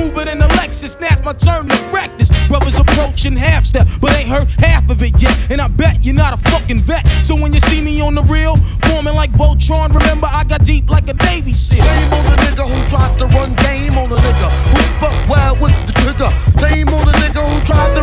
Smoother 0.00 0.24
than 0.24 0.40
a 0.40 0.48
Lexus. 0.56 0.96
Snatch 0.96 1.22
my 1.24 1.34
turn 1.34 1.68
to 1.68 1.76
this. 2.16 2.30
Brothers 2.48 2.78
approaching 2.78 3.36
half 3.36 3.64
step, 3.64 3.86
but 4.00 4.12
ain't 4.16 4.28
heard 4.28 4.48
half 4.60 4.88
of 4.88 5.02
it 5.02 5.12
yet. 5.20 5.34
And 5.50 5.60
I 5.60 5.68
bet 5.68 6.04
you're 6.04 6.14
not 6.14 6.32
a 6.32 6.40
fucking 6.50 6.78
vet. 6.78 7.04
So 7.24 7.34
when 7.34 7.52
you 7.52 7.60
see 7.60 7.80
me 7.80 8.00
on 8.00 8.14
the 8.14 8.22
real, 8.22 8.56
forming 8.88 9.14
like 9.14 9.32
Voltron, 9.32 9.92
remember 9.92 10.28
I 10.30 10.44
got 10.44 10.64
deep 10.64 10.88
like 10.88 11.08
a 11.08 11.14
Navy 11.14 11.52
SEAL. 11.52 11.82
On 11.84 12.24
the 12.28 12.36
nigga 12.44 12.64
who 12.68 12.78
tried 12.88 13.18
to 13.18 13.26
run 13.26 13.54
game 13.56 13.96
on 13.96 14.08
the 14.08 14.16
nigga 14.16 14.48
who 14.72 14.80
buck 15.00 15.16
wild 15.28 15.60
with 15.60 15.74
the 15.86 15.92
trigger. 16.00 16.30
Shame 16.60 16.88
on 16.88 17.04
the 17.04 17.12
nigga 17.20 17.40
who 17.40 17.60
tried 17.64 17.94
to 17.96 17.99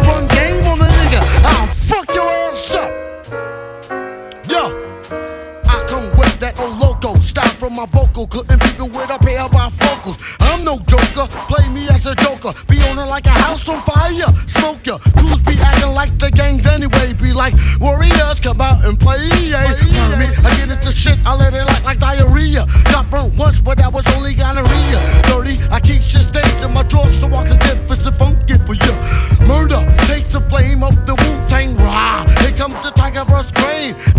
Comes 32.68 32.84
the 32.84 32.92
tiger 32.92 33.24
verse 33.24 33.50
grave. 33.54 34.17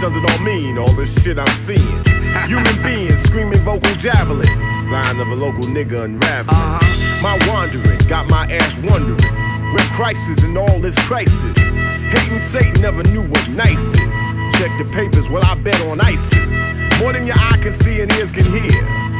What 0.00 0.14
does 0.14 0.16
it 0.16 0.30
all 0.30 0.38
mean? 0.38 0.78
All 0.78 0.92
this 0.94 1.22
shit 1.22 1.38
I'm 1.38 1.46
seeing. 1.66 2.04
Human 2.48 2.82
beings 2.82 3.20
screaming 3.24 3.60
vocal 3.60 3.92
javelins, 3.96 4.48
sign 4.88 5.20
of 5.20 5.28
a 5.28 5.34
local 5.34 5.60
nigga 5.64 6.04
unraveling. 6.04 6.56
Uh-huh. 6.56 7.22
My 7.22 7.38
wandering 7.46 7.98
got 8.08 8.26
my 8.26 8.50
ass 8.50 8.82
wondering 8.82 9.18
where 9.74 9.84
crisis 9.92 10.42
and 10.42 10.56
all 10.56 10.80
this 10.80 10.96
crisis. 11.06 11.58
Hating 12.14 12.40
Satan 12.48 12.80
never 12.80 13.02
knew 13.02 13.20
what 13.20 13.46
nice 13.50 13.78
is. 13.78 14.58
Check 14.58 14.72
the 14.78 14.88
papers, 14.90 15.28
well 15.28 15.44
I 15.44 15.54
bet 15.56 15.78
on 15.82 16.00
ISIS. 16.00 16.98
More 16.98 17.12
than 17.12 17.26
your 17.26 17.36
eye 17.38 17.58
can 17.60 17.74
see 17.84 18.00
and 18.00 18.10
ears 18.12 18.30
can 18.30 18.46
hear. 18.46 19.19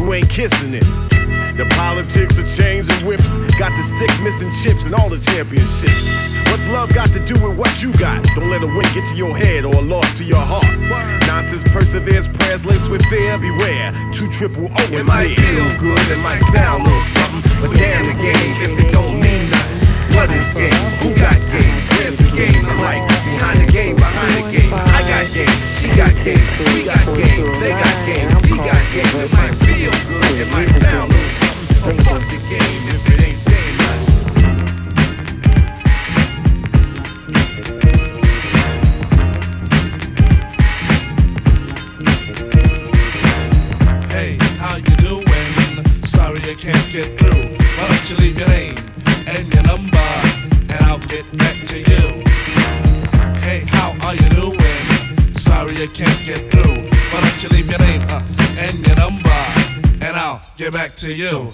who 0.00 0.14
ain't 0.14 0.30
kissing 0.30 0.72
it. 0.72 0.84
The 1.56 1.66
politics 1.76 2.38
of 2.38 2.48
chains 2.56 2.88
and 2.88 3.06
whips 3.06 3.28
got 3.60 3.70
the 3.76 3.84
sick 4.00 4.12
missing 4.22 4.50
chips 4.64 4.84
and 4.86 4.94
all 4.94 5.10
the 5.10 5.20
championships. 5.20 6.08
What's 6.48 6.66
love 6.68 6.92
got 6.94 7.08
to 7.08 7.20
do 7.26 7.34
with 7.34 7.58
what 7.58 7.82
you 7.82 7.92
got? 7.98 8.24
Don't 8.34 8.48
let 8.48 8.62
a 8.62 8.66
win 8.66 8.86
get 8.94 9.06
to 9.10 9.14
your 9.14 9.36
head 9.36 9.64
or 9.64 9.74
a 9.74 9.80
loss 9.80 10.08
to 10.18 10.24
your 10.24 10.40
heart. 10.40 10.64
Nonsense 11.26 11.62
perseveres, 11.64 12.28
prayers 12.28 12.64
laced 12.64 12.88
with 12.90 13.04
fear. 13.06 13.36
Beware, 13.38 13.92
two 14.12 14.30
triple 14.32 14.70
O 14.72 14.82
is 14.84 14.90
It 14.90 15.04
might 15.04 15.36
near. 15.38 15.68
feel 15.68 15.80
good, 15.80 16.06
it 16.10 16.18
might 16.18 16.42
sound 16.56 16.82
a 16.82 16.88
little 16.88 17.02
something, 17.20 17.42
but 17.60 17.76
damn 17.76 18.06
the 18.06 18.14
game 18.14 18.56
if 18.64 18.78
it 18.80 18.92
don't 18.92 19.20
mean 19.20 19.50
nothing. 19.50 19.59
What 20.14 20.30
is 20.30 20.46
game? 20.54 20.72
Who 21.00 21.08
got 21.14 21.38
game? 21.50 21.76
Where's 21.90 22.16
the 22.16 22.30
game 22.36 22.64
in 22.64 22.76
life? 22.78 23.06
Behind 23.24 23.60
the 23.60 23.66
game, 23.72 23.96
behind 23.96 24.32
the 24.36 24.50
game. 24.50 24.72
I 24.74 25.02
got 25.08 25.26
game, 25.32 25.48
she 25.78 25.88
got 25.88 26.14
game, 26.24 26.40
we 26.74 26.84
got 26.84 27.04
game, 27.16 27.46
they 27.60 27.70
got 27.70 28.06
game, 28.06 28.28
he 28.44 28.56
got 28.56 28.82
game. 28.92 29.14
It 29.20 29.30
might 29.32 29.54
feel 29.64 29.90
good, 29.90 30.40
it 30.40 30.48
might 30.50 30.68
sound 30.82 31.12
something, 31.12 31.80
but 31.82 31.96
fuck 32.04 32.22
the 32.28 32.38
game 32.48 32.88
if 32.88 33.08
it 33.08 33.20
ain't 33.26 33.40
saying 33.46 33.76
nothing. 33.80 34.08
Hey, 44.10 44.30
how 44.58 44.76
you 44.76 44.96
doing? 44.96 45.26
Sorry 46.04 46.40
I 46.40 46.54
can't 46.54 46.90
get 46.92 47.18
through. 47.18 47.29
You 57.42 57.48
leave 57.48 57.70
your 57.70 57.78
name 57.78 58.02
uh, 58.08 58.22
and 58.58 58.86
your 58.86 58.96
number, 58.96 59.30
and 60.02 60.14
I'll 60.14 60.42
get 60.58 60.74
back 60.74 60.94
to 60.96 61.10
you. 61.10 61.52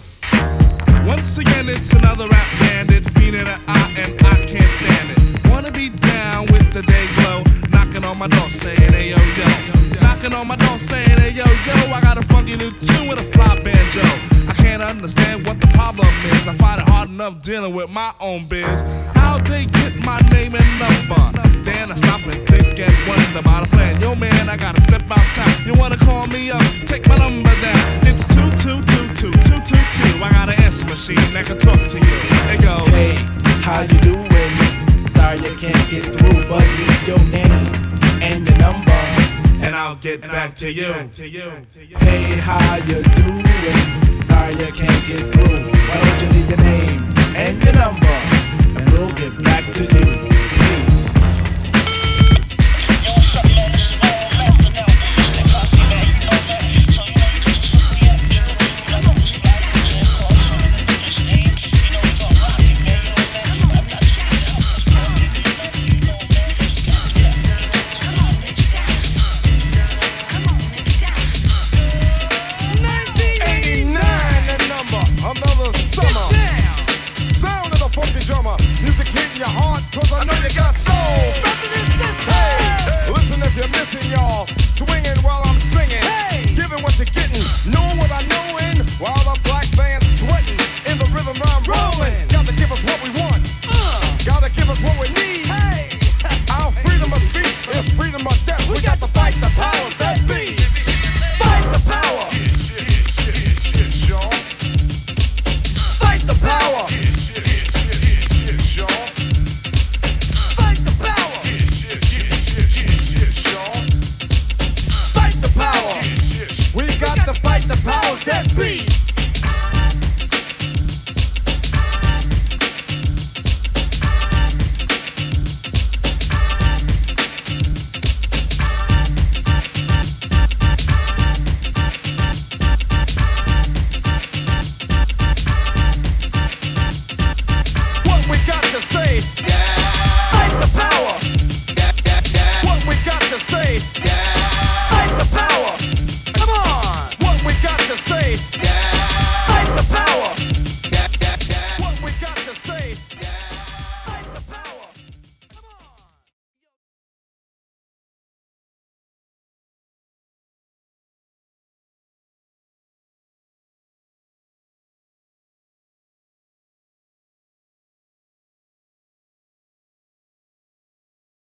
Once 1.06 1.38
again, 1.38 1.68
it's 1.68 1.92
another 1.92 2.26
rap 2.28 2.46
bandit, 2.58 3.08
feeling 3.10 3.46
an 3.46 3.60
eye, 3.68 3.94
and 3.96 4.14
I 4.26 4.46
can't 4.46 4.64
stand 4.64 5.10
it. 5.12 5.48
Wanna 5.48 5.70
be 5.70 5.90
down 5.90 6.46
with 6.46 6.72
the 6.72 6.82
day 6.82 7.06
glow, 7.14 7.44
knocking 7.70 8.04
on 8.04 8.18
my 8.18 8.26
door 8.26 8.50
saying, 8.50 8.92
hey 8.92 9.10
yo 9.10 9.16
yo. 9.16 9.95
Knocking 10.16 10.34
on 10.34 10.48
my 10.48 10.56
door 10.56 10.78
saying, 10.78 11.18
hey 11.20 11.28
yo 11.28 11.44
yo, 11.44 11.92
I 11.92 12.00
got 12.00 12.16
a 12.16 12.22
funky 12.22 12.56
new 12.56 12.70
tune 12.70 13.06
with 13.06 13.18
a 13.18 13.22
fly 13.22 13.60
banjo. 13.60 14.00
I 14.48 14.54
can't 14.56 14.80
understand 14.80 15.46
what 15.46 15.60
the 15.60 15.66
problem 15.68 16.08
is. 16.32 16.48
I 16.48 16.54
find 16.54 16.80
it 16.80 16.88
hard 16.88 17.10
enough 17.10 17.42
dealing 17.42 17.74
with 17.74 17.90
my 17.90 18.14
own 18.18 18.48
biz. 18.48 18.80
How 19.12 19.36
they 19.36 19.66
get 19.66 19.94
my 19.96 20.18
name 20.32 20.54
and 20.54 20.64
number? 20.80 21.20
Then 21.62 21.92
I 21.92 21.96
stop 21.96 22.24
and 22.24 22.48
think 22.48 22.80
and 22.80 22.94
wonder 23.06 23.40
about 23.40 23.66
a 23.66 23.68
plan. 23.68 24.00
Yo 24.00 24.14
man, 24.14 24.48
I 24.48 24.56
gotta 24.56 24.80
step 24.80 25.02
out 25.10 25.20
time. 25.36 25.66
You 25.66 25.74
wanna 25.74 25.98
call 25.98 26.26
me 26.28 26.50
up? 26.50 26.64
Take 26.86 27.06
my 27.08 27.18
number 27.18 27.52
down. 27.60 28.06
It's 28.08 28.26
two 28.26 28.48
two 28.56 28.80
two 28.88 29.12
two 29.12 29.32
two 29.44 29.60
two 29.68 29.82
two. 29.96 30.24
I 30.24 30.30
got 30.32 30.48
an 30.48 30.58
answer 30.62 30.86
machine 30.86 31.28
that 31.34 31.44
can 31.44 31.58
talk 31.58 31.86
to 31.92 31.98
you. 31.98 32.16
It 32.48 32.62
goes. 32.62 32.88
Hey, 32.88 33.16
how 33.60 33.82
you 33.82 33.98
doing? 34.00 34.30
Sorry 35.12 35.40
I 35.40 35.54
can't 35.60 35.90
get 35.90 36.04
through, 36.16 36.48
but 36.48 36.64
leave 36.64 37.06
your 37.06 37.22
name 37.28 37.68
and 38.22 38.48
your 38.48 38.56
number. 38.56 39.15
And 39.66 39.74
I'll 39.74 39.96
get 39.96 40.20
back 40.20 40.54
to 40.58 40.70
you. 40.70 40.92
Hey, 41.98 42.36
how 42.36 42.76
you 42.76 43.02
doing? 43.02 44.22
Sorry 44.22 44.54
I 44.54 44.70
can't 44.70 45.06
get 45.08 45.32
through. 45.32 45.72
Why 45.72 45.96
don't 46.02 46.22
you 46.22 46.28
leave 46.28 46.48
your 46.50 46.58
name 46.58 47.02
and 47.34 47.60
your 47.60 47.72
number, 47.72 48.06
and 48.78 48.88
we'll 48.92 49.10
get 49.14 49.42
back 49.42 49.64
to 49.74 49.82
you. 49.82 50.35